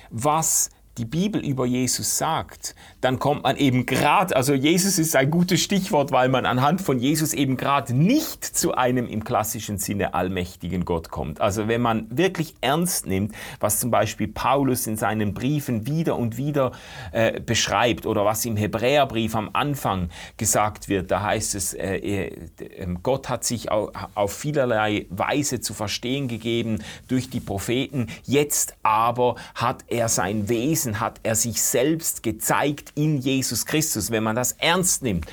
[0.10, 5.32] was die Bibel über Jesus sagt, dann kommt man eben gerade, also Jesus ist ein
[5.32, 10.14] gutes Stichwort, weil man anhand von Jesus eben gerade nicht zu einem im klassischen Sinne
[10.14, 11.40] allmächtigen Gott kommt.
[11.40, 16.36] Also wenn man wirklich ernst nimmt, was zum Beispiel Paulus in seinen Briefen wieder und
[16.36, 16.74] wieder
[17.14, 22.50] äh, beschreibt oder was im Hebräerbrief am Anfang gesagt wird, da heißt es, äh, äh,
[22.76, 29.36] ähm, Gott hat sich auf vielerlei Weise zu verstehen gegeben durch die Propheten, jetzt aber
[29.56, 34.54] hat er sein Wesen, hat er sich selbst gezeigt in Jesus Christus, wenn man das
[34.54, 35.26] ernst nimmt,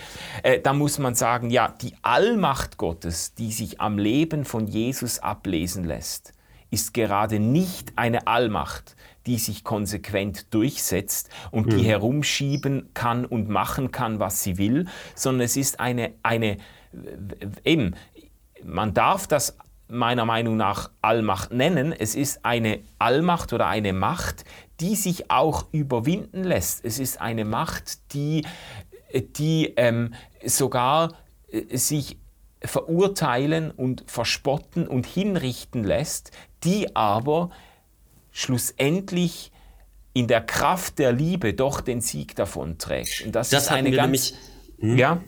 [0.42, 5.20] äh, dann muss man sagen, ja, die Allmacht Gottes, die sich am Leben von Jesus
[5.20, 6.32] ablesen lässt,
[6.70, 11.84] ist gerade nicht eine Allmacht, die sich konsequent durchsetzt und die mhm.
[11.84, 16.58] herumschieben kann und machen kann, was sie will, sondern es ist eine, eine
[17.64, 17.94] eben,
[18.64, 19.56] man darf das
[19.88, 21.92] meiner Meinung nach Allmacht nennen.
[21.92, 24.44] Es ist eine Allmacht oder eine Macht,
[24.80, 26.84] die sich auch überwinden lässt.
[26.84, 28.44] Es ist eine Macht, die,
[29.12, 31.14] die ähm, sogar
[31.50, 32.18] äh, sich
[32.62, 36.30] verurteilen und verspotten und hinrichten lässt,
[36.64, 37.50] die aber
[38.32, 39.52] schlussendlich
[40.12, 43.22] in der Kraft der Liebe doch den Sieg davon trägt.
[43.24, 44.06] Und das, das ist eine ganz...
[44.06, 44.34] Nämlich,
[44.80, 44.98] hm?
[44.98, 45.20] ja?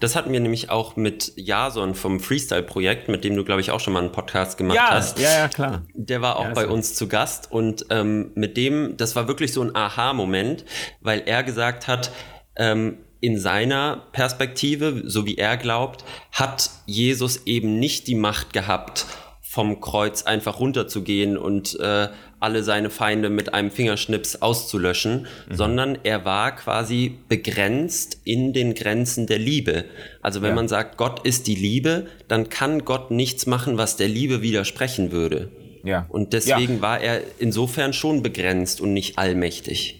[0.00, 3.80] Das hatten wir nämlich auch mit Jason vom Freestyle-Projekt, mit dem du, glaube ich, auch
[3.80, 5.18] schon mal einen Podcast gemacht ja, hast.
[5.18, 5.82] Ja, ja, klar.
[5.94, 6.72] Der war auch ja, bei so.
[6.72, 10.64] uns zu Gast und ähm, mit dem, das war wirklich so ein Aha-Moment,
[11.00, 12.10] weil er gesagt hat,
[12.56, 19.04] ähm, in seiner Perspektive, so wie er glaubt, hat Jesus eben nicht die Macht gehabt,
[19.42, 22.08] vom Kreuz einfach runterzugehen und äh,
[22.40, 25.54] alle seine Feinde mit einem Fingerschnips auszulöschen, mhm.
[25.54, 29.84] sondern er war quasi begrenzt in den Grenzen der Liebe.
[30.22, 30.54] Also wenn ja.
[30.56, 35.12] man sagt, Gott ist die Liebe, dann kann Gott nichts machen, was der Liebe widersprechen
[35.12, 35.50] würde.
[35.84, 36.06] Ja.
[36.08, 36.82] Und deswegen ja.
[36.82, 39.99] war er insofern schon begrenzt und nicht allmächtig.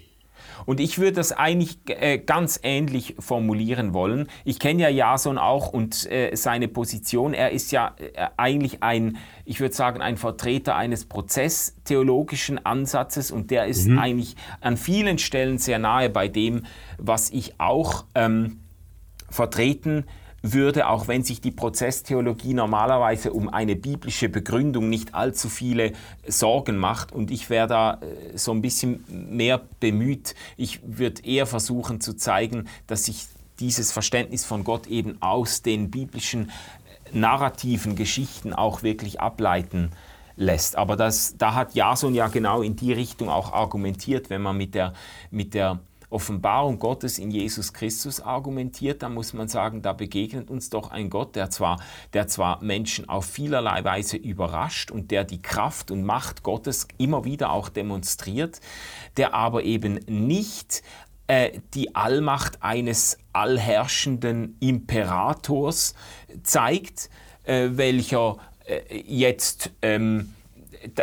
[0.67, 4.29] Und ich würde das eigentlich äh, ganz ähnlich formulieren wollen.
[4.45, 7.35] Ich kenne ja Jason auch und äh, seine Position.
[7.35, 13.51] Er ist ja äh, eigentlich ein, ich würde sagen, ein Vertreter eines prozesstheologischen Ansatzes und
[13.51, 13.99] der ist mhm.
[13.99, 16.65] eigentlich an vielen Stellen sehr nahe bei dem,
[16.99, 18.61] was ich auch ähm,
[19.29, 20.05] vertreten
[20.43, 25.93] würde, auch wenn sich die Prozesstheologie normalerweise um eine biblische Begründung nicht allzu viele
[26.27, 27.13] Sorgen macht.
[27.13, 30.35] Und ich wäre da äh, so ein bisschen mehr bemüht.
[30.57, 33.27] Ich würde eher versuchen zu zeigen, dass sich
[33.59, 39.91] dieses Verständnis von Gott eben aus den biblischen äh, narrativen Geschichten auch wirklich ableiten
[40.37, 40.77] lässt.
[40.77, 44.75] Aber das, da hat Jason ja genau in die Richtung auch argumentiert, wenn man mit
[44.75, 44.95] der,
[45.31, 50.69] mit der Offenbarung Gottes in Jesus Christus argumentiert, dann muss man sagen, da begegnet uns
[50.69, 51.81] doch ein Gott, der zwar,
[52.13, 57.25] der zwar Menschen auf vielerlei Weise überrascht und der die Kraft und Macht Gottes immer
[57.25, 58.61] wieder auch demonstriert,
[59.17, 60.83] der aber eben nicht
[61.29, 65.95] äh, die Allmacht eines allherrschenden Imperators
[66.43, 67.09] zeigt,
[67.45, 70.35] äh, welcher äh, jetzt ähm,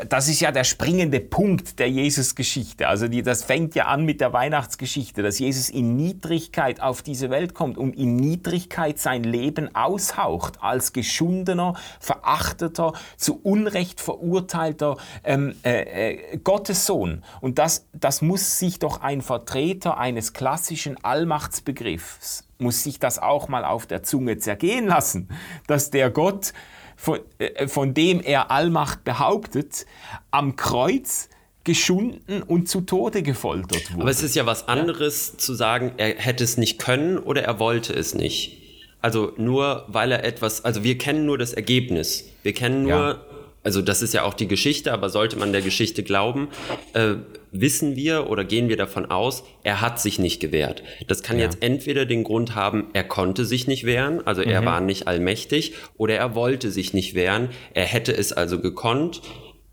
[0.10, 2.88] das ist ja der springende Punkt der Jesus-Geschichte.
[2.88, 7.30] Also die, das fängt ja an mit der Weihnachtsgeschichte, dass Jesus in Niedrigkeit auf diese
[7.30, 15.56] Welt kommt und in Niedrigkeit sein Leben aushaucht, als geschundener, verachteter, zu Unrecht verurteilter ähm,
[15.64, 17.24] äh, äh, Gottessohn.
[17.40, 23.48] Und das, das muss sich doch ein Vertreter eines klassischen Allmachtsbegriffs, muss sich das auch
[23.48, 25.30] mal auf der Zunge zergehen lassen,
[25.68, 26.54] dass der Gott
[26.98, 29.86] von, äh, von dem er Allmacht behauptet,
[30.32, 31.30] am Kreuz
[31.64, 34.02] geschunden und zu Tode gefoltert wurde.
[34.02, 35.38] Aber es ist ja was anderes ja?
[35.38, 38.58] zu sagen, er hätte es nicht können oder er wollte es nicht.
[39.02, 42.30] Also nur weil er etwas, also wir kennen nur das Ergebnis.
[42.44, 43.37] Wir kennen nur ja
[43.68, 46.48] also das ist ja auch die Geschichte, aber sollte man der Geschichte glauben,
[46.94, 47.16] äh,
[47.52, 50.84] wissen wir oder gehen wir davon aus, er hat sich nicht gewehrt.
[51.10, 51.44] Das kann ja.
[51.44, 54.52] jetzt entweder den Grund haben, er konnte sich nicht wehren, also mhm.
[54.52, 59.22] er war nicht allmächtig, oder er wollte sich nicht wehren, er hätte es also gekonnt,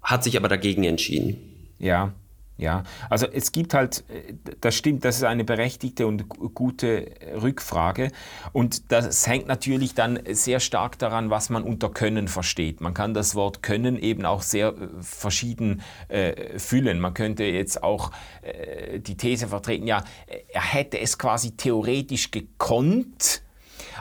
[0.03, 1.37] hat sich aber dagegen entschieden.
[1.79, 2.15] Ja,
[2.57, 7.11] ja, also es gibt halt, äh, das stimmt, das ist eine berechtigte und gute
[7.43, 8.13] Rückfrage.
[8.53, 12.81] Und das hängt natürlich dann sehr stark daran, was man unter Können versteht.
[12.81, 17.01] Man kann das Wort Können eben auch sehr äh, verschieden äh, füllen.
[17.01, 18.13] Man könnte jetzt auch
[18.43, 20.05] äh, die These vertreten, ja,
[20.53, 23.43] er hätte es quasi theoretisch gekonnt,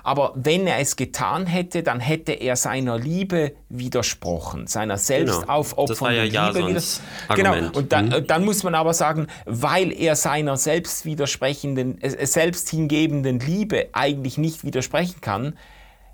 [0.03, 6.47] aber wenn er es getan hätte, dann hätte er seiner Liebe widersprochen, seiner selbstaufopfernden genau.
[6.51, 6.67] Liebe.
[6.69, 7.01] Widers
[7.35, 7.55] genau.
[7.73, 8.27] Und dann, mhm.
[8.27, 14.37] dann, muss man aber sagen, weil er seiner selbst widersprechenden, äh, selbst hingebenden Liebe eigentlich
[14.37, 15.57] nicht widersprechen kann,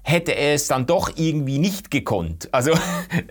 [0.03, 2.49] hätte er es dann doch irgendwie nicht gekonnt.
[2.51, 2.71] Also,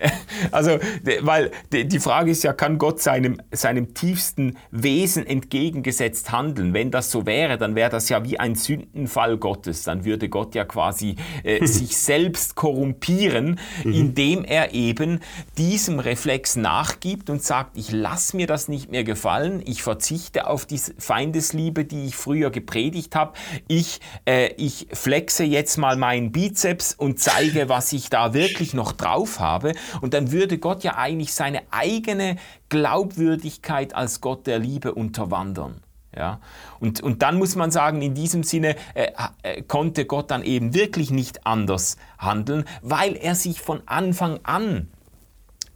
[0.51, 0.77] also
[1.21, 6.73] weil die Frage ist ja, kann Gott seinem, seinem tiefsten Wesen entgegengesetzt handeln?
[6.73, 9.83] Wenn das so wäre, dann wäre das ja wie ein Sündenfall Gottes.
[9.83, 13.93] Dann würde Gott ja quasi äh, sich selbst korrumpieren, mhm.
[13.93, 15.19] indem er eben
[15.57, 20.65] diesem Reflex nachgibt und sagt, ich lasse mir das nicht mehr gefallen, ich verzichte auf
[20.65, 23.33] die Feindesliebe, die ich früher gepredigt habe,
[23.67, 28.73] ich, äh, ich flexe jetzt mal meinen Bizeps Bizeps und zeige, was ich da wirklich
[28.73, 29.73] noch drauf habe.
[30.01, 32.35] Und dann würde Gott ja eigentlich seine eigene
[32.67, 35.81] Glaubwürdigkeit als Gott der Liebe unterwandern.
[36.15, 36.41] Ja?
[36.81, 39.11] Und, und dann muss man sagen, in diesem Sinne äh,
[39.43, 44.89] äh, konnte Gott dann eben wirklich nicht anders handeln, weil er sich von Anfang an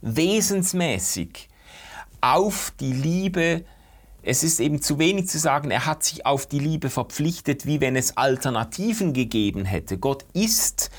[0.02, 1.48] wesensmäßig
[2.20, 3.64] auf die Liebe
[4.24, 7.80] es ist eben zu wenig zu sagen, er hat sich auf die Liebe verpflichtet, wie
[7.80, 9.98] wenn es Alternativen gegeben hätte.
[9.98, 10.90] Gott ist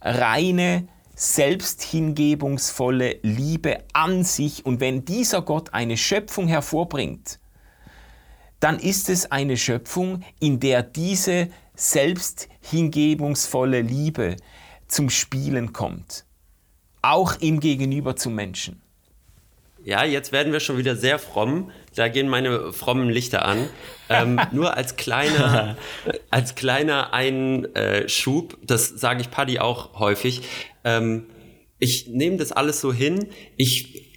[0.00, 4.64] reine, selbsthingebungsvolle Liebe an sich.
[4.64, 7.38] Und wenn dieser Gott eine Schöpfung hervorbringt,
[8.58, 14.36] dann ist es eine Schöpfung, in der diese selbsthingebungsvolle Liebe
[14.88, 16.24] zum Spielen kommt.
[17.02, 18.82] Auch im Gegenüber zum Menschen.
[19.82, 21.70] Ja, jetzt werden wir schon wieder sehr fromm.
[21.94, 23.68] Da gehen meine frommen Lichter an.
[24.08, 25.76] Ähm, nur als kleiner,
[26.30, 30.42] als kleiner Einschub, das sage ich Paddy auch häufig.
[30.84, 31.26] Ähm,
[31.78, 33.28] ich nehme das alles so hin.
[33.56, 34.10] Ich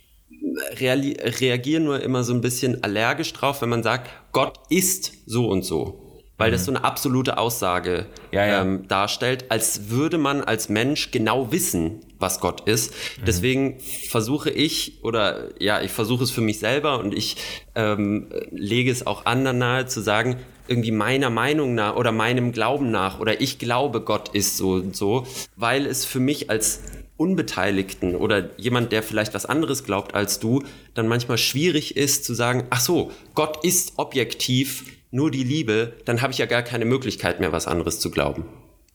[0.79, 5.63] reagiere nur immer so ein bisschen allergisch drauf, wenn man sagt, Gott ist so und
[5.63, 6.03] so
[6.38, 6.65] weil das mhm.
[6.65, 8.62] so eine absolute Aussage ja, ja.
[8.62, 12.91] Ähm, darstellt, als würde man als Mensch genau wissen, was Gott ist.
[12.91, 13.26] Mhm.
[13.26, 17.38] Deswegen versuche ich, oder ja, ich versuche es für mich selber und ich
[17.76, 22.89] ähm, lege es auch anderen nahe zu sagen, irgendwie meiner Meinung nach oder meinem Glauben
[22.89, 26.82] nach oder ich glaube, Gott ist so und so, weil es für mich als
[27.17, 32.34] Unbeteiligten oder jemand, der vielleicht was anderes glaubt als du, dann manchmal schwierig ist zu
[32.34, 36.86] sagen, ach so, Gott ist objektiv nur die Liebe, dann habe ich ja gar keine
[36.86, 38.45] Möglichkeit mehr, was anderes zu glauben.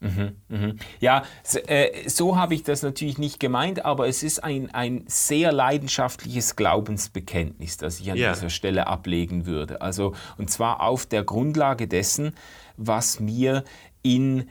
[0.00, 0.74] Mhm, mh.
[1.00, 5.04] Ja, so, äh, so habe ich das natürlich nicht gemeint, aber es ist ein, ein
[5.06, 8.32] sehr leidenschaftliches Glaubensbekenntnis, das ich an ja.
[8.32, 9.80] dieser Stelle ablegen würde.
[9.80, 12.32] Also, und zwar auf der Grundlage dessen,
[12.76, 13.64] was mir
[14.02, 14.48] in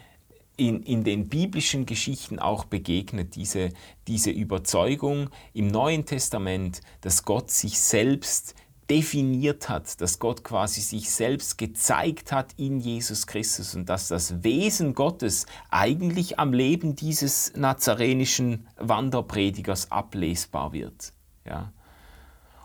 [0.59, 3.69] in, in den biblischen Geschichten auch begegnet, diese,
[4.07, 8.55] diese Überzeugung im Neuen Testament, dass Gott sich selbst
[8.89, 14.43] definiert hat, dass Gott quasi sich selbst gezeigt hat in Jesus Christus und dass das
[14.43, 21.13] Wesen Gottes eigentlich am Leben dieses nazarenischen Wanderpredigers ablesbar wird.
[21.45, 21.73] Ja.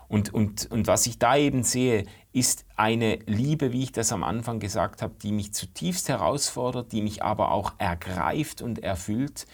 [0.07, 4.23] Und, und, und was ich da eben sehe, ist eine Liebe, wie ich das am
[4.23, 9.45] Anfang gesagt habe, die mich zutiefst herausfordert, die mich aber auch ergreift und erfüllt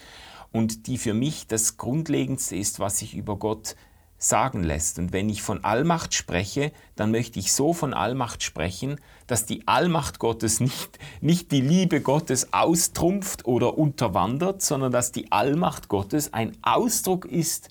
[0.51, 3.76] und die für mich das Grundlegendste ist, was ich über Gott
[4.20, 4.99] sagen lässt.
[4.99, 9.67] Und wenn ich von Allmacht spreche, dann möchte ich so von Allmacht sprechen, dass die
[9.67, 16.34] Allmacht Gottes nicht, nicht die Liebe Gottes austrumpft oder unterwandert, sondern dass die Allmacht Gottes
[16.34, 17.70] ein Ausdruck ist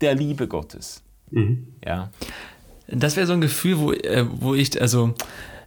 [0.00, 1.02] der Liebe Gottes.
[1.30, 1.66] Mhm.
[1.84, 2.10] Ja.
[2.86, 5.14] Das wäre so ein Gefühl, wo, äh, wo ich, also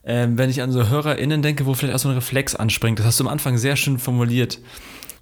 [0.03, 2.99] äh, wenn ich an so HörerInnen denke, wo vielleicht auch so ein Reflex anspringt.
[2.99, 4.59] Das hast du am Anfang sehr schön formuliert.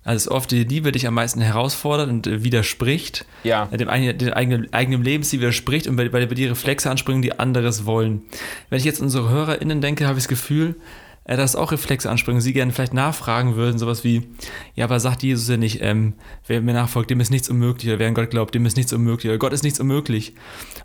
[0.09, 3.27] Also oft die Liebe dich am meisten herausfordert und äh, widerspricht.
[3.43, 3.69] Ja.
[3.69, 7.37] Äh, dem, eigenen, dem eigenen, eigenen Lebensziel widerspricht und bei, bei, die Reflexe anspringen, die
[7.37, 8.23] anderes wollen.
[8.71, 10.77] Wenn ich jetzt unsere HörerInnen denke, habe ich das Gefühl,
[11.25, 14.23] äh, dass auch Reflexe anspringen, sie gerne vielleicht nachfragen würden, sowas wie,
[14.73, 16.13] ja, aber sagt Jesus ja nicht, ähm,
[16.47, 18.91] wer mir nachfolgt, dem ist nichts unmöglich, oder wer an Gott glaubt, dem ist nichts
[18.91, 20.33] unmöglich, oder Gott ist nichts unmöglich.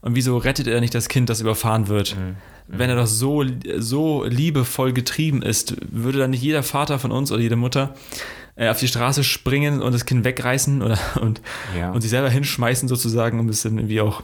[0.03, 2.15] Und wieso rettet er nicht das Kind, das überfahren wird?
[2.15, 2.37] Mhm.
[2.69, 3.43] Wenn er doch so,
[3.79, 7.95] so liebevoll getrieben ist, würde dann nicht jeder Vater von uns oder jede Mutter
[8.57, 11.43] äh, auf die Straße springen und das Kind wegreißen oder, und,
[11.77, 11.91] ja.
[11.91, 14.23] und sich selber hinschmeißen, sozusagen, um ein bisschen irgendwie auch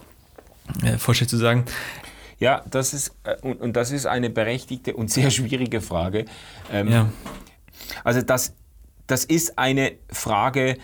[0.82, 1.64] äh, vorstellig zu sagen.
[2.38, 6.24] Ja, das ist, äh, und, und, das ist eine berechtigte und sehr schwierige Frage.
[6.72, 7.12] Ähm, ja.
[8.04, 8.54] Also das,
[9.06, 10.76] das ist eine Frage,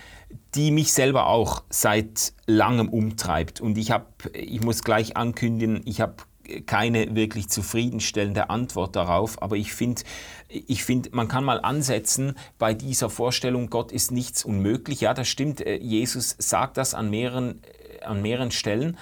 [0.55, 3.61] die mich selber auch seit langem umtreibt.
[3.61, 6.17] Und ich habe, ich muss gleich ankündigen, ich habe
[6.67, 10.03] keine wirklich zufriedenstellende Antwort darauf, aber ich finde,
[10.49, 15.01] ich find, man kann mal ansetzen bei dieser Vorstellung, Gott ist nichts unmöglich.
[15.01, 17.63] Ja, das stimmt, äh, Jesus sagt das an mehreren,
[18.01, 18.97] äh, an mehreren Stellen.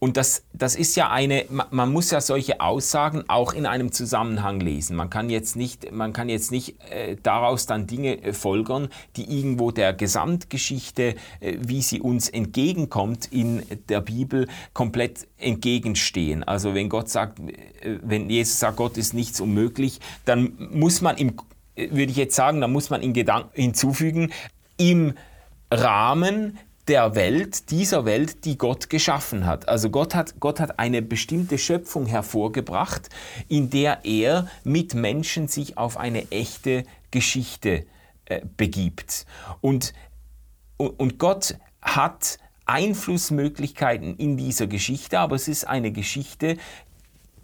[0.00, 4.60] Und das, das ist ja eine, man muss ja solche Aussagen auch in einem Zusammenhang
[4.60, 4.94] lesen.
[4.94, 9.38] Man kann jetzt nicht, man kann jetzt nicht äh, daraus dann Dinge äh, folgern, die
[9.38, 16.44] irgendwo der Gesamtgeschichte, äh, wie sie uns entgegenkommt in der Bibel, komplett entgegenstehen.
[16.44, 21.16] Also wenn Gott sagt, äh, wenn Jesus sagt, Gott ist nichts unmöglich, dann muss man
[21.16, 21.34] im,
[21.74, 24.30] äh, würde ich jetzt sagen, dann muss man in Gedanken hinzufügen,
[24.76, 25.14] im
[25.72, 26.56] Rahmen
[26.88, 29.68] der Welt, dieser Welt, die Gott geschaffen hat.
[29.68, 33.08] Also Gott hat, Gott hat eine bestimmte Schöpfung hervorgebracht,
[33.48, 37.84] in der er mit Menschen sich auf eine echte Geschichte
[38.24, 39.26] äh, begibt.
[39.60, 39.92] Und,
[40.76, 46.58] und Gott hat Einflussmöglichkeiten in dieser Geschichte, aber es ist eine Geschichte,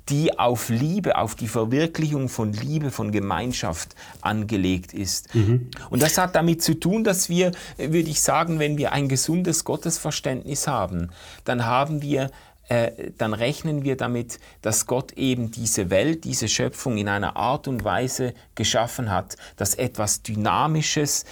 [0.09, 5.35] die auf Liebe, auf die Verwirklichung von Liebe, von Gemeinschaft angelegt ist.
[5.35, 5.71] Mhm.
[5.91, 9.65] Und das hat damit zu tun, dass wir, würde ich sagen, wenn wir ein gesundes
[9.65, 11.11] Gottesverständnis haben,
[11.45, 12.31] dann haben wir
[12.69, 17.69] äh, dann rechnen wir damit, dass Gott eben diese Welt, diese Schöpfung in einer Art
[17.69, 21.25] und Weise geschaffen hat, dass etwas Dynamisches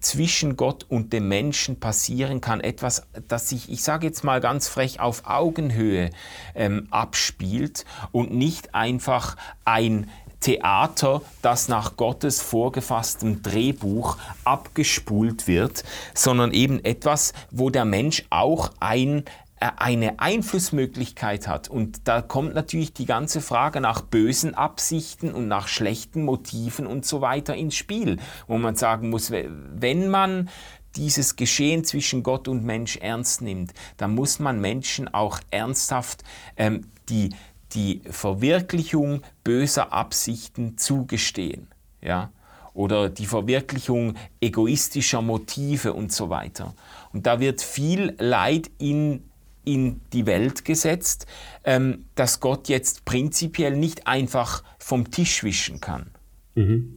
[0.00, 4.68] zwischen Gott und dem Menschen passieren kann, etwas, das sich, ich sage jetzt mal ganz
[4.68, 6.10] frech, auf Augenhöhe
[6.54, 10.08] ähm, abspielt und nicht einfach ein
[10.40, 15.82] Theater, das nach Gottes vorgefasstem Drehbuch abgespult wird,
[16.14, 19.24] sondern eben etwas, wo der Mensch auch ein
[19.58, 21.68] eine Einflussmöglichkeit hat.
[21.68, 27.06] Und da kommt natürlich die ganze Frage nach bösen Absichten und nach schlechten Motiven und
[27.06, 30.50] so weiter ins Spiel, wo man sagen muss, wenn man
[30.96, 36.22] dieses Geschehen zwischen Gott und Mensch ernst nimmt, dann muss man Menschen auch ernsthaft
[36.56, 37.30] ähm, die,
[37.72, 41.68] die Verwirklichung böser Absichten zugestehen.
[42.02, 42.30] Ja?
[42.74, 46.74] Oder die Verwirklichung egoistischer Motive und so weiter.
[47.12, 49.22] Und da wird viel Leid in
[49.66, 51.26] in die Welt gesetzt,
[51.64, 56.10] ähm, dass Gott jetzt prinzipiell nicht einfach vom Tisch wischen kann.
[56.54, 56.96] Mhm.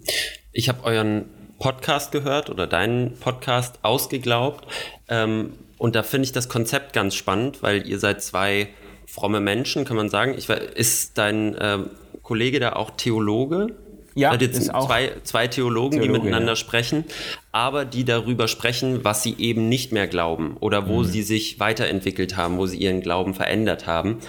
[0.53, 1.25] Ich habe euren
[1.59, 4.65] Podcast gehört oder deinen Podcast ausgeglaubt
[5.09, 8.69] ähm, und da finde ich das Konzept ganz spannend, weil ihr seid zwei
[9.05, 10.35] fromme Menschen, kann man sagen.
[10.37, 11.89] Ich, ist dein ähm,
[12.21, 13.75] Kollege da auch Theologe?
[14.19, 16.55] Ja, das sind zwei, zwei Theologen, Theologe, die miteinander ja.
[16.55, 17.05] sprechen,
[17.51, 21.05] aber die darüber sprechen, was sie eben nicht mehr glauben oder wo mhm.
[21.05, 24.19] sie sich weiterentwickelt haben, wo sie ihren Glauben verändert haben.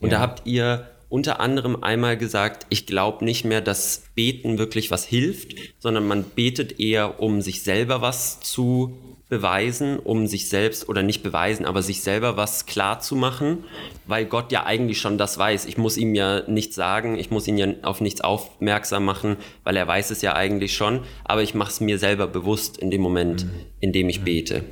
[0.00, 0.18] Und ja.
[0.18, 5.04] da habt ihr unter anderem einmal gesagt, ich glaube nicht mehr, dass Beten wirklich was
[5.04, 8.96] hilft, sondern man betet eher, um sich selber was zu
[9.30, 13.64] beweisen, um sich selbst oder nicht beweisen, aber sich selber was klar zu machen,
[14.06, 15.66] weil Gott ja eigentlich schon das weiß.
[15.66, 19.76] Ich muss ihm ja nichts sagen, ich muss ihn ja auf nichts aufmerksam machen, weil
[19.76, 23.00] er weiß es ja eigentlich schon, aber ich mache es mir selber bewusst in dem
[23.00, 23.50] Moment, mhm.
[23.78, 24.64] in dem ich bete.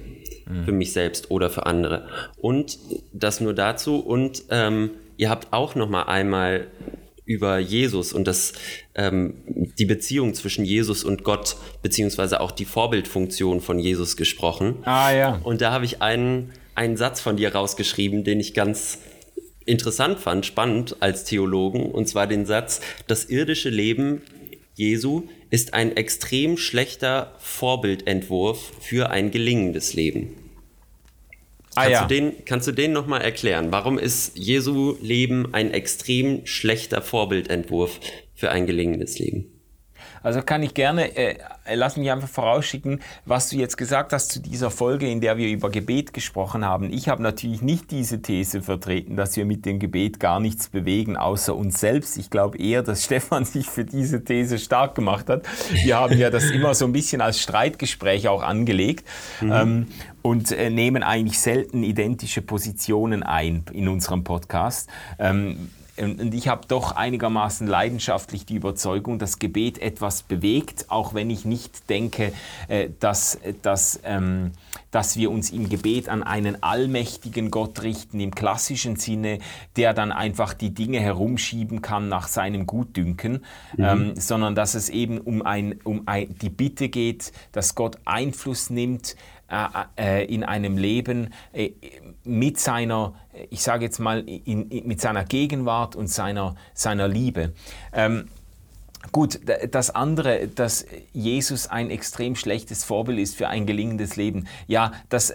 [0.46, 0.64] Mhm.
[0.64, 2.09] Für mich selbst oder für andere.
[2.36, 2.78] Und
[3.12, 4.00] das nur dazu.
[4.00, 6.66] Und ähm, ihr habt auch noch mal einmal
[7.29, 8.55] über Jesus und das,
[8.95, 9.35] ähm,
[9.79, 14.76] die Beziehung zwischen Jesus und Gott, beziehungsweise auch die Vorbildfunktion von Jesus gesprochen.
[14.85, 15.41] Ah ja.
[15.45, 18.99] Und da habe ich einen, einen Satz von dir rausgeschrieben, den ich ganz
[19.66, 24.22] interessant fand, spannend als Theologen, und zwar den Satz, das irdische Leben
[24.74, 30.47] Jesu ist ein extrem schlechter Vorbildentwurf für ein gelingendes Leben.
[31.79, 32.03] Ah, kannst, ja.
[32.03, 33.70] du den, kannst du den nochmal erklären?
[33.70, 38.01] Warum ist Jesu Leben ein extrem schlechter Vorbildentwurf
[38.35, 39.57] für ein gelingendes Leben?
[40.22, 41.36] Also kann ich gerne, äh,
[41.74, 45.48] lass mich einfach vorausschicken, was du jetzt gesagt hast zu dieser Folge, in der wir
[45.48, 46.92] über Gebet gesprochen haben.
[46.92, 51.16] Ich habe natürlich nicht diese These vertreten, dass wir mit dem Gebet gar nichts bewegen,
[51.16, 52.18] außer uns selbst.
[52.18, 55.42] Ich glaube eher, dass Stefan sich für diese These stark gemacht hat.
[55.70, 59.06] Wir haben ja das immer so ein bisschen als Streitgespräch auch angelegt.
[59.40, 59.52] Mhm.
[59.52, 59.86] Ähm,
[60.22, 64.90] und äh, nehmen eigentlich selten identische Positionen ein in unserem Podcast.
[65.18, 65.70] Ähm,
[66.01, 71.44] und ich habe doch einigermaßen leidenschaftlich die Überzeugung, dass Gebet etwas bewegt, auch wenn ich
[71.44, 72.32] nicht denke,
[72.68, 74.53] äh, dass, dass, ähm,
[74.90, 79.38] dass wir uns im Gebet an einen allmächtigen Gott richten, im klassischen Sinne,
[79.76, 83.44] der dann einfach die Dinge herumschieben kann nach seinem Gutdünken,
[83.76, 83.84] mhm.
[83.84, 88.70] ähm, sondern dass es eben um, ein, um ein, die Bitte geht, dass Gott Einfluss
[88.70, 89.38] nimmt äh, äh,
[90.26, 91.70] in einem Leben äh,
[92.24, 93.14] mit seiner,
[93.49, 97.55] ich sage jetzt mal, in, in, mit seiner Gegenwart und seiner, seiner Liebe.
[97.92, 98.28] Ähm,
[99.12, 99.40] Gut,
[99.70, 105.32] das andere, dass Jesus ein extrem schlechtes Vorbild ist für ein gelingendes Leben, ja, das,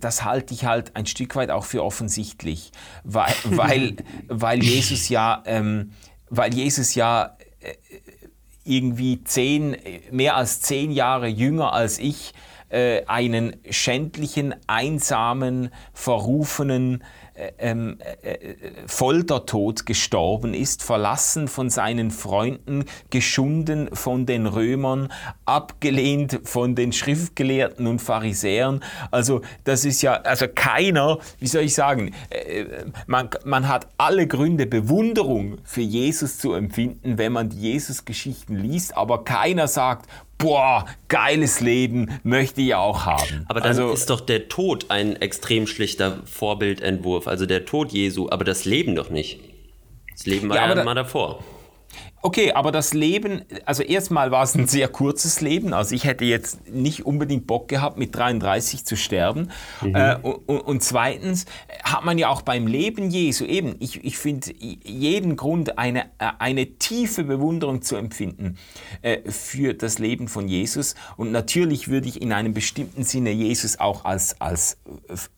[0.00, 2.72] das halte ich halt ein Stück weit auch für offensichtlich,
[3.04, 3.96] weil, weil,
[4.26, 5.92] weil Jesus ja, ähm,
[6.30, 7.36] weil Jesus ja
[8.64, 9.76] irgendwie zehn,
[10.10, 12.53] mehr als zehn Jahre jünger als ich äh,
[13.06, 17.02] einen schändlichen, einsamen, verrufenen
[17.36, 18.54] äh, ähm, äh, äh,
[18.86, 25.12] Foltertod gestorben ist, verlassen von seinen Freunden, geschunden von den Römern,
[25.44, 28.84] abgelehnt von den Schriftgelehrten und Pharisäern.
[29.10, 32.66] Also das ist ja, also keiner, wie soll ich sagen, äh,
[33.08, 38.96] man, man hat alle Gründe, Bewunderung für Jesus zu empfinden, wenn man die Jesus-Geschichten liest,
[38.96, 40.08] aber keiner sagt,
[40.38, 43.44] boah, geiles Leben, möchte ich auch haben.
[43.48, 48.28] Aber dann also, ist doch der Tod ein extrem schlichter Vorbildentwurf, also der Tod Jesu,
[48.30, 49.40] aber das Leben doch nicht.
[50.12, 51.42] Das Leben war ja, ja da, mal davor.
[52.26, 55.74] Okay, aber das Leben, also erstmal war es ein sehr kurzes Leben.
[55.74, 59.50] Also ich hätte jetzt nicht unbedingt Bock gehabt, mit 33 zu sterben.
[59.82, 59.94] Mhm.
[59.94, 61.44] Äh, und, und, zweitens
[61.82, 66.30] hat man ja auch beim Leben Jesu eben, ich, ich finde jeden Grund, eine, äh,
[66.38, 68.56] eine tiefe Bewunderung zu empfinden
[69.02, 70.94] äh, für das Leben von Jesus.
[71.18, 74.78] Und natürlich würde ich in einem bestimmten Sinne Jesus auch als, als,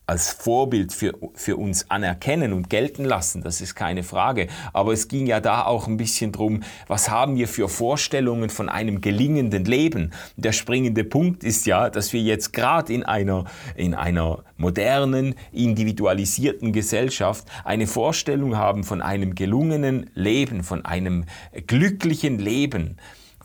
[0.05, 3.41] als Vorbild für, für uns anerkennen und gelten lassen.
[3.41, 4.47] Das ist keine Frage.
[4.71, 8.69] Aber es ging ja da auch ein bisschen drum, was haben wir für Vorstellungen von
[8.69, 10.11] einem gelingenden Leben?
[10.35, 16.73] Der springende Punkt ist ja, dass wir jetzt gerade in einer, in einer modernen, individualisierten
[16.73, 21.25] Gesellschaft eine Vorstellung haben von einem gelungenen Leben, von einem
[21.67, 22.97] glücklichen Leben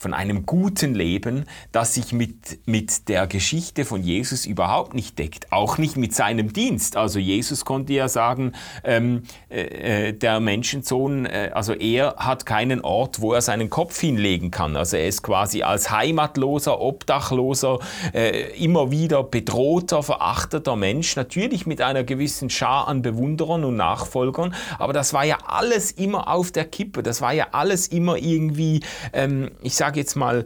[0.02, 5.52] von einem guten Leben, das sich mit, mit der Geschichte von Jesus überhaupt nicht deckt,
[5.52, 6.96] auch nicht mit seinem Dienst.
[6.96, 12.80] Also Jesus konnte ja sagen, ähm, äh, äh, der Menschensohn, äh, also er hat keinen
[12.80, 14.76] Ort, wo er seinen Kopf hinlegen kann.
[14.76, 17.78] Also er ist quasi als heimatloser, obdachloser,
[18.12, 24.54] äh, immer wieder bedrohter, verachteter Mensch, natürlich mit einer gewissen Schar an Bewunderern und Nachfolgern,
[24.80, 28.80] aber das war ja alles immer auf der Kippe, das war ja alles immer irgendwie,
[29.12, 30.44] ähm, ich sage sage jetzt mal,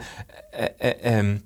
[0.51, 1.43] äh, äh, ähm,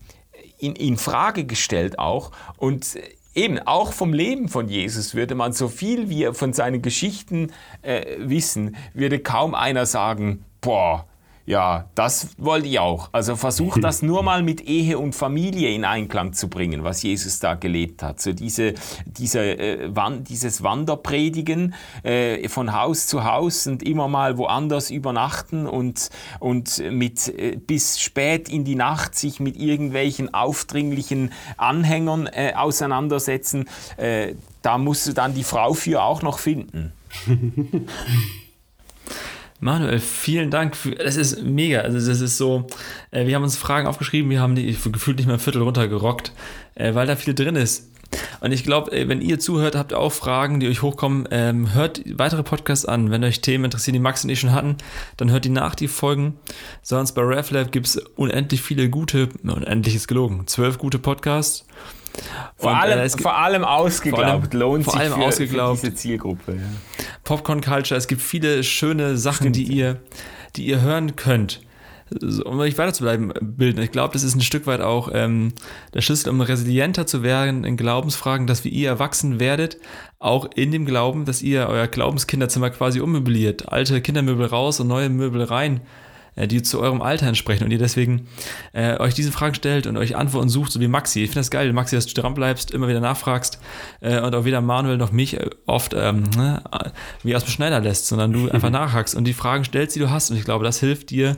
[0.58, 2.32] in, in Frage gestellt auch.
[2.56, 2.98] Und
[3.34, 8.16] eben auch vom Leben von Jesus würde man so viel wie von seinen Geschichten äh,
[8.18, 11.06] wissen, würde kaum einer sagen, boah,
[11.50, 13.08] ja, das wollte ich auch.
[13.10, 17.40] Also versuch das nur mal mit Ehe und Familie in Einklang zu bringen, was Jesus
[17.40, 18.20] da gelebt hat.
[18.20, 18.74] So diese,
[19.04, 21.74] diese, äh, Wan dieses Wanderpredigen
[22.04, 27.98] äh, von Haus zu Haus und immer mal woanders übernachten und, und mit äh, bis
[27.98, 33.68] spät in die Nacht sich mit irgendwelchen aufdringlichen Anhängern äh, auseinandersetzen.
[33.96, 36.92] Äh, da musst du dann die Frau für auch noch finden.
[39.60, 40.74] Manuel, vielen Dank.
[40.74, 41.80] Für, das ist mega.
[41.80, 42.66] Also das ist so,
[43.10, 46.32] äh, wir haben uns Fragen aufgeschrieben, wir haben die gefühlt nicht mal ein Viertel runtergerockt,
[46.74, 47.90] äh, weil da viel drin ist.
[48.40, 51.28] Und ich glaube, äh, wenn ihr zuhört, habt ihr auch Fragen, die euch hochkommen.
[51.30, 53.10] Ähm, hört weitere Podcasts an.
[53.10, 54.76] Wenn euch Themen interessieren, die Max und ich schon hatten,
[55.16, 56.38] dann hört die nach, die Folgen.
[56.82, 61.66] Sonst bei RefLab gibt es unendlich viele gute, unendlich ist gelogen, zwölf gute Podcasts.
[62.56, 65.80] Vor, und, allem, äh, vor allem ausgeglaubt, vor allem, lohnt vor allem sich für, ausgeglaubt.
[65.80, 66.52] für diese Zielgruppe.
[66.52, 67.06] Ja.
[67.24, 70.00] Popcorn Culture, es gibt viele schöne Sachen, die ihr,
[70.56, 71.60] die ihr hören könnt
[72.44, 73.80] um euch weiter zu bleiben, bilden.
[73.82, 75.52] Ich glaube, das ist ein Stück weit auch ähm,
[75.94, 79.78] der Schlüssel, um resilienter zu werden in Glaubensfragen, dass wie ihr erwachsen werdet,
[80.18, 83.70] auch in dem Glauben, dass ihr euer Glaubenskinderzimmer quasi ummöbliert.
[83.72, 85.80] Alte Kindermöbel raus und neue Möbel rein, äh,
[86.36, 88.28] die zu eurem Alter entsprechen und ihr deswegen
[88.72, 91.20] äh, euch diese Fragen stellt und euch Antworten sucht, so wie Maxi.
[91.20, 93.60] Ich finde das geil, Maxi, dass du dran bleibst, immer wieder nachfragst
[94.00, 96.62] äh, und auch weder Manuel noch mich äh, oft ähm, ne,
[97.22, 100.10] wie aus dem Schneider lässt, sondern du einfach nachhakst und die Fragen stellst, die du
[100.10, 100.30] hast.
[100.30, 101.36] Und ich glaube, das hilft dir,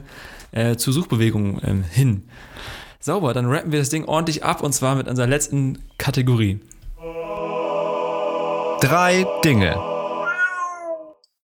[0.52, 2.24] äh, zu Suchbewegungen ähm, hin.
[3.00, 6.60] Sauber, dann rappen wir das Ding ordentlich ab und zwar mit unserer letzten Kategorie.
[8.80, 9.76] Drei Dinge.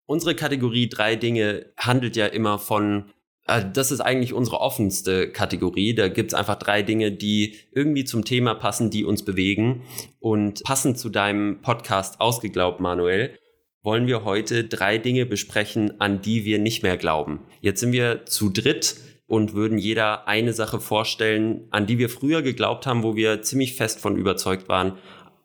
[0.07, 3.13] Unsere Kategorie drei Dinge handelt ja immer von äh,
[3.49, 5.95] das ist eigentlich unsere offenste Kategorie.
[5.95, 9.83] Da gibt's einfach drei Dinge, die irgendwie zum Thema passen, die uns bewegen.
[10.21, 13.39] Und passend zu deinem Podcast Ausgeglaubt, Manuel,
[13.83, 17.41] wollen wir heute drei Dinge besprechen, an die wir nicht mehr glauben.
[17.61, 18.97] Jetzt sind wir zu dritt
[19.27, 23.75] und würden jeder eine Sache vorstellen, an die wir früher geglaubt haben, wo wir ziemlich
[23.75, 24.99] fest von überzeugt waren,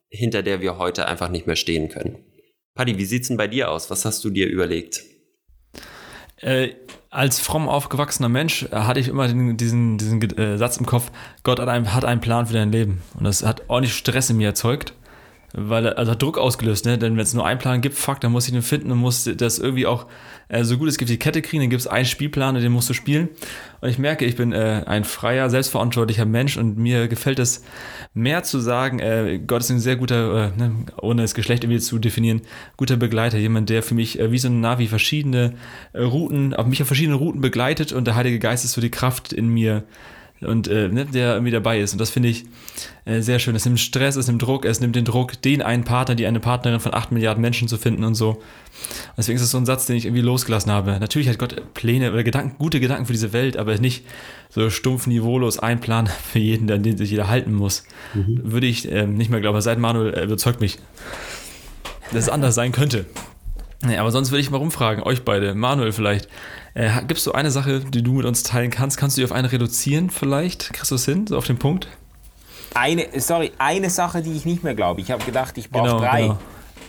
[0.10, 2.18] hinter der wir heute einfach nicht mehr stehen können.
[2.76, 3.90] Paddy, wie sieht's denn bei dir aus?
[3.90, 5.04] Was hast du dir überlegt?
[6.38, 6.70] Äh,
[7.14, 11.12] als fromm aufgewachsener Mensch hatte ich immer den, diesen, diesen äh, Satz im Kopf,
[11.44, 13.02] Gott hat einen, hat einen Plan für dein Leben.
[13.18, 14.94] Und das hat ordentlich Stress in mir erzeugt
[15.54, 16.98] weil also hat Druck ausgelöst, ne?
[16.98, 19.30] Denn wenn es nur einen Plan gibt, fuck, dann muss ich den finden und muss
[19.38, 20.08] das irgendwie auch
[20.48, 22.90] äh, so gut es gibt die Kette kriegen, dann gibt es einen Spielplan den musst
[22.90, 23.30] du spielen.
[23.82, 27.64] Und ich merke, ich bin äh, ein freier, selbstverantwortlicher Mensch und mir gefällt es
[28.14, 31.82] mehr zu sagen, äh, Gott ist ein sehr guter, äh, ne, ohne das Geschlecht irgendwie
[31.82, 32.42] zu definieren,
[32.78, 35.54] guter Begleiter, jemand, der für mich äh, wie so ein Navi verschiedene
[35.94, 38.92] äh, Routen, auf mich auf verschiedene Routen begleitet und der Heilige Geist ist so die
[38.92, 39.84] Kraft in mir
[40.46, 41.94] und äh, ne, der irgendwie dabei ist.
[41.94, 42.46] Und das finde ich
[43.06, 43.56] äh, sehr schön.
[43.56, 46.40] Es nimmt Stress, es nimmt Druck, es nimmt den Druck, den einen Partner, die eine
[46.40, 48.30] Partnerin von 8 Milliarden Menschen zu finden und so.
[48.30, 48.40] Und
[49.18, 50.98] deswegen ist es so ein Satz, den ich irgendwie losgelassen habe.
[51.00, 54.06] Natürlich hat Gott Pläne oder Gedanken, gute Gedanken für diese Welt, aber nicht
[54.50, 57.86] so stumpf niveaulos ein Plan für jeden, an den sich jeder halten muss.
[58.14, 58.42] Mhm.
[58.44, 59.60] Würde ich äh, nicht mehr glauben.
[59.62, 60.80] Seit Manuel überzeugt mich,
[62.12, 63.06] dass es anders sein könnte.
[63.86, 66.30] Nee, aber sonst würde ich mal rumfragen, euch beide, Manuel vielleicht.
[66.74, 68.98] Äh, Gibt es so eine Sache, die du mit uns teilen kannst?
[68.98, 70.72] Kannst du die auf eine reduzieren vielleicht?
[70.74, 71.88] Kriegst du es hin, so auf den Punkt?
[72.74, 75.02] Eine, sorry, eine Sache, die ich nicht mehr glaube.
[75.02, 76.22] Ich habe gedacht, ich brauche genau, drei.
[76.22, 76.40] Genau.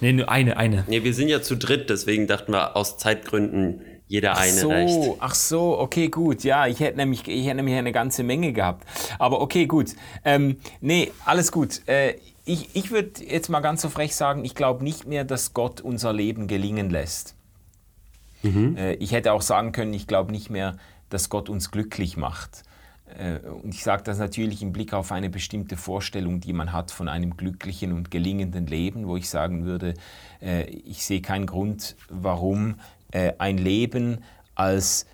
[0.01, 0.85] Nee, nur eine, eine.
[0.87, 4.69] Nee, wir sind ja zu dritt, deswegen dachten wir aus Zeitgründen jeder ach eine so,
[4.69, 4.99] reicht.
[5.19, 6.45] Ach so, okay, gut.
[6.45, 8.87] Ja, ich hätte nämlich, ich hätte nämlich eine ganze Menge gehabt.
[9.19, 9.91] Aber okay, gut.
[10.25, 11.81] Ähm, nee, alles gut.
[11.87, 12.15] Äh,
[12.45, 15.81] ich, ich würde jetzt mal ganz so frech sagen, ich glaube nicht mehr, dass Gott
[15.81, 17.35] unser Leben gelingen lässt.
[18.43, 18.77] Mhm.
[18.77, 20.77] Äh, ich hätte auch sagen können, ich glaube nicht mehr,
[21.09, 22.63] dass Gott uns glücklich macht.
[23.19, 26.91] Äh, und ich sage das natürlich im Blick auf eine bestimmte Vorstellung, die man hat
[26.91, 29.95] von einem glücklichen und gelingenden Leben, wo ich sagen würde,
[30.43, 32.77] äh, ich sehe keinen Grund, warum
[33.39, 34.25] ein Leben
[34.57, 35.07] als,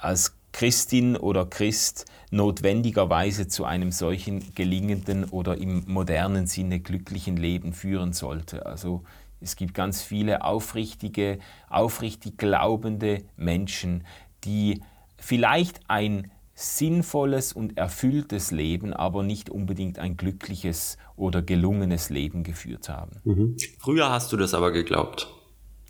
[0.00, 2.04] als Christin oder Christ
[2.34, 8.66] notwendigerweise zu einem solchen gelingenden oder im modernen Sinne glücklichen Leben führen sollte.
[8.66, 9.04] Also
[9.40, 14.04] es gibt ganz viele aufrichtige, aufrichtig glaubende Menschen,
[14.44, 14.82] die
[15.16, 22.88] vielleicht ein sinnvolles und erfülltes Leben, aber nicht unbedingt ein glückliches oder gelungenes Leben geführt
[22.88, 23.20] haben.
[23.24, 23.56] Mhm.
[23.78, 25.28] Früher hast du das aber geglaubt.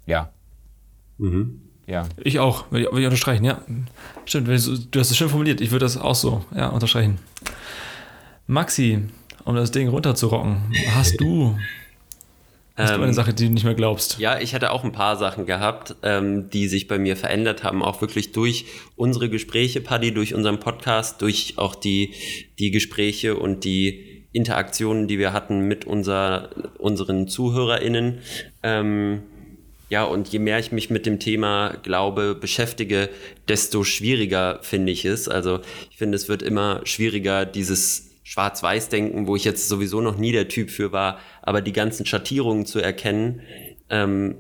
[0.07, 0.33] Ja.
[1.19, 1.63] Mhm.
[1.87, 2.09] Ja.
[2.23, 3.61] Ich auch, will ich, ich unterstreichen, ja.
[4.25, 4.53] Stimmt, du
[5.01, 7.19] hast es schön formuliert, ich würde das auch so, ja, unterstreichen.
[8.47, 9.01] Maxi,
[9.45, 10.63] um das Ding runterzurocken,
[10.95, 11.57] hast du
[12.77, 14.19] Hast du eine ähm, Sache, die du nicht mehr glaubst?
[14.19, 17.85] Ja, ich hatte auch ein paar Sachen gehabt, ähm, die sich bei mir verändert haben,
[17.85, 18.65] auch wirklich durch
[18.97, 22.15] unsere Gespräche, Paddy, durch unseren Podcast, durch auch die,
[22.59, 28.19] die Gespräche und die Interaktionen, die wir hatten mit unser, unseren ZuhörerInnen.
[28.65, 29.23] Ähm,
[29.95, 33.11] ja, und je mehr ich mich mit dem Thema Glaube beschäftige,
[33.47, 35.29] desto schwieriger finde ich es.
[35.29, 40.33] Also ich finde, es wird immer schwieriger, dieses Schwarz-Weiß-Denken, wo ich jetzt sowieso noch nie
[40.33, 43.43] der Typ für war, aber die ganzen Schattierungen zu erkennen,
[43.89, 44.35] ähm,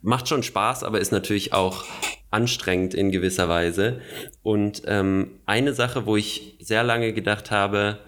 [0.00, 1.86] macht schon Spaß, aber ist natürlich auch
[2.30, 4.00] anstrengend in gewisser Weise.
[4.44, 7.98] Und ähm, eine Sache, wo ich sehr lange gedacht habe,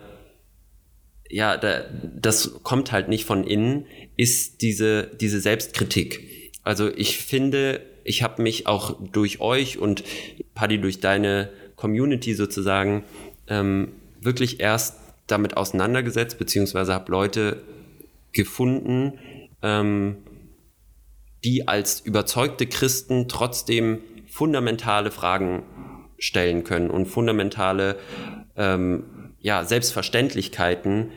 [1.29, 1.83] ja, da,
[2.15, 3.87] das kommt halt nicht von innen,
[4.17, 6.42] ist diese, diese Selbstkritik.
[6.63, 10.05] Also ich finde, ich habe mich auch durch euch und
[10.55, 13.05] Paddy durch deine Community sozusagen
[13.49, 17.63] ähm, wirklich erst damit auseinandergesetzt, beziehungsweise habe Leute
[18.33, 19.19] gefunden,
[19.63, 20.19] ähm,
[21.45, 25.65] die als überzeugte Christen trotzdem fundamentale Fragen
[26.19, 27.97] stellen können und fundamentale
[28.57, 29.05] ähm,
[29.41, 31.11] ja, Selbstverständlichkeiten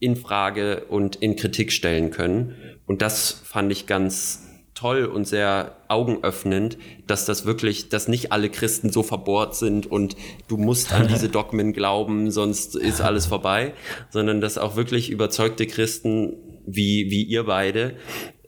[0.00, 2.56] in Frage und in Kritik stellen können.
[2.86, 4.49] Und das fand ich ganz
[4.80, 10.16] toll und sehr augenöffnend, dass das wirklich, dass nicht alle Christen so verbohrt sind und
[10.48, 13.74] du musst an diese Dogmen glauben, sonst ist alles vorbei,
[14.08, 17.96] sondern dass auch wirklich überzeugte Christen wie, wie ihr beide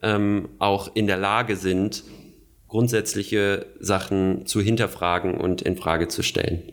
[0.01, 2.03] ähm, auch in der Lage sind,
[2.67, 6.63] grundsätzliche Sachen zu hinterfragen und in Frage zu stellen.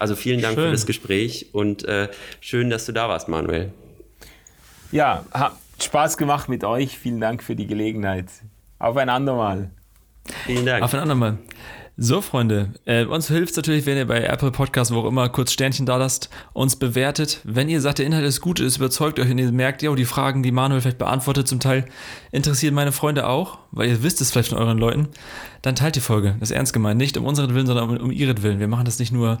[0.00, 0.64] Also vielen Dank schön.
[0.64, 2.08] für das Gespräch und äh,
[2.40, 3.72] schön, dass du da warst, Manuel.
[4.90, 6.98] Ja, hat Spaß gemacht mit euch.
[6.98, 8.26] Vielen Dank für die Gelegenheit.
[8.78, 9.70] Auf ein andermal.
[10.46, 10.82] Vielen Dank.
[10.82, 11.38] Auf ein andermal.
[11.96, 15.28] So, Freunde, äh, uns hilft es natürlich, wenn ihr bei Apple Podcasts, wo auch immer,
[15.28, 17.38] kurz Sternchen da lasst, uns bewertet.
[17.44, 20.04] Wenn ihr sagt, der Inhalt ist gut, ist überzeugt euch und ihr merkt, ja, die
[20.04, 21.84] Fragen, die Manuel vielleicht beantwortet, zum Teil
[22.32, 25.08] interessieren meine Freunde auch, weil ihr wisst es vielleicht von euren Leuten,
[25.62, 26.34] dann teilt die Folge.
[26.40, 26.98] Das ist ernst gemeint.
[26.98, 28.58] Nicht um unseren Willen, sondern um, um ihren Willen.
[28.58, 29.38] Wir machen das nicht nur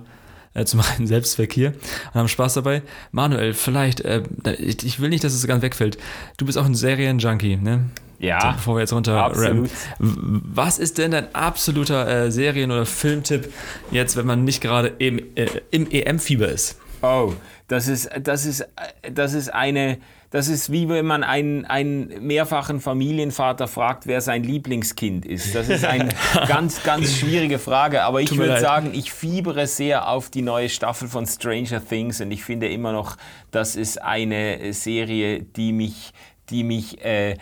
[0.54, 1.72] äh, zum einen Selbstzweck hier
[2.12, 2.82] und haben Spaß dabei.
[3.10, 4.22] Manuel, vielleicht, äh,
[4.58, 5.98] ich, ich will nicht, dass es ganz wegfällt.
[6.36, 7.86] Du bist auch ein Serienjunkie, ne?
[8.18, 8.52] Ja.
[8.52, 9.70] Bevor wir jetzt runter absolut.
[9.98, 13.52] Was ist denn dein absoluter äh, Serien- oder Filmtipp
[13.90, 16.78] jetzt, wenn man nicht gerade im, äh, im EM-Fieber ist?
[17.02, 17.34] Oh,
[17.68, 18.66] das ist, das ist,
[19.12, 19.98] das ist eine,
[20.30, 25.54] das ist wie wenn man einen, einen mehrfachen Familienvater fragt, wer sein Lieblingskind ist.
[25.54, 26.08] Das ist eine
[26.48, 28.02] ganz, ganz schwierige Frage.
[28.02, 32.30] Aber ich würde sagen, ich fiebere sehr auf die neue Staffel von Stranger Things und
[32.32, 33.16] ich finde immer noch,
[33.50, 36.12] das ist eine Serie, die mich,
[36.50, 37.36] die mich äh,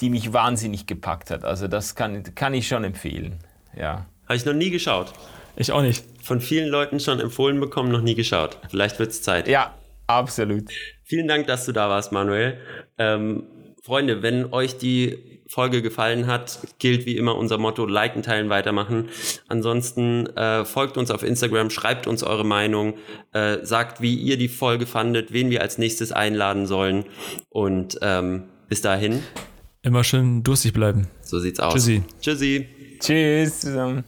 [0.00, 1.44] die mich wahnsinnig gepackt hat.
[1.44, 3.38] Also das kann, kann ich schon empfehlen.
[3.76, 4.06] Ja.
[4.24, 5.12] Habe ich noch nie geschaut.
[5.56, 6.04] Ich auch nicht.
[6.22, 8.58] Von vielen Leuten schon empfohlen bekommen, noch nie geschaut.
[8.68, 9.48] Vielleicht wird es Zeit.
[9.48, 9.74] Ja,
[10.06, 10.70] absolut.
[11.02, 12.58] Vielen Dank, dass du da warst, Manuel.
[12.98, 13.44] Ähm,
[13.82, 19.08] Freunde, wenn euch die Folge gefallen hat, gilt wie immer unser Motto, liken, teilen, weitermachen.
[19.48, 22.98] Ansonsten äh, folgt uns auf Instagram, schreibt uns eure Meinung,
[23.32, 27.06] äh, sagt, wie ihr die Folge fandet, wen wir als nächstes einladen sollen
[27.48, 29.22] und ähm, bis dahin.
[29.82, 31.08] Immer schön durstig bleiben.
[31.22, 31.74] So sieht's aus.
[31.74, 32.02] Tschüssi.
[32.20, 32.68] Tschüssi.
[33.00, 34.04] Tschüss zusammen.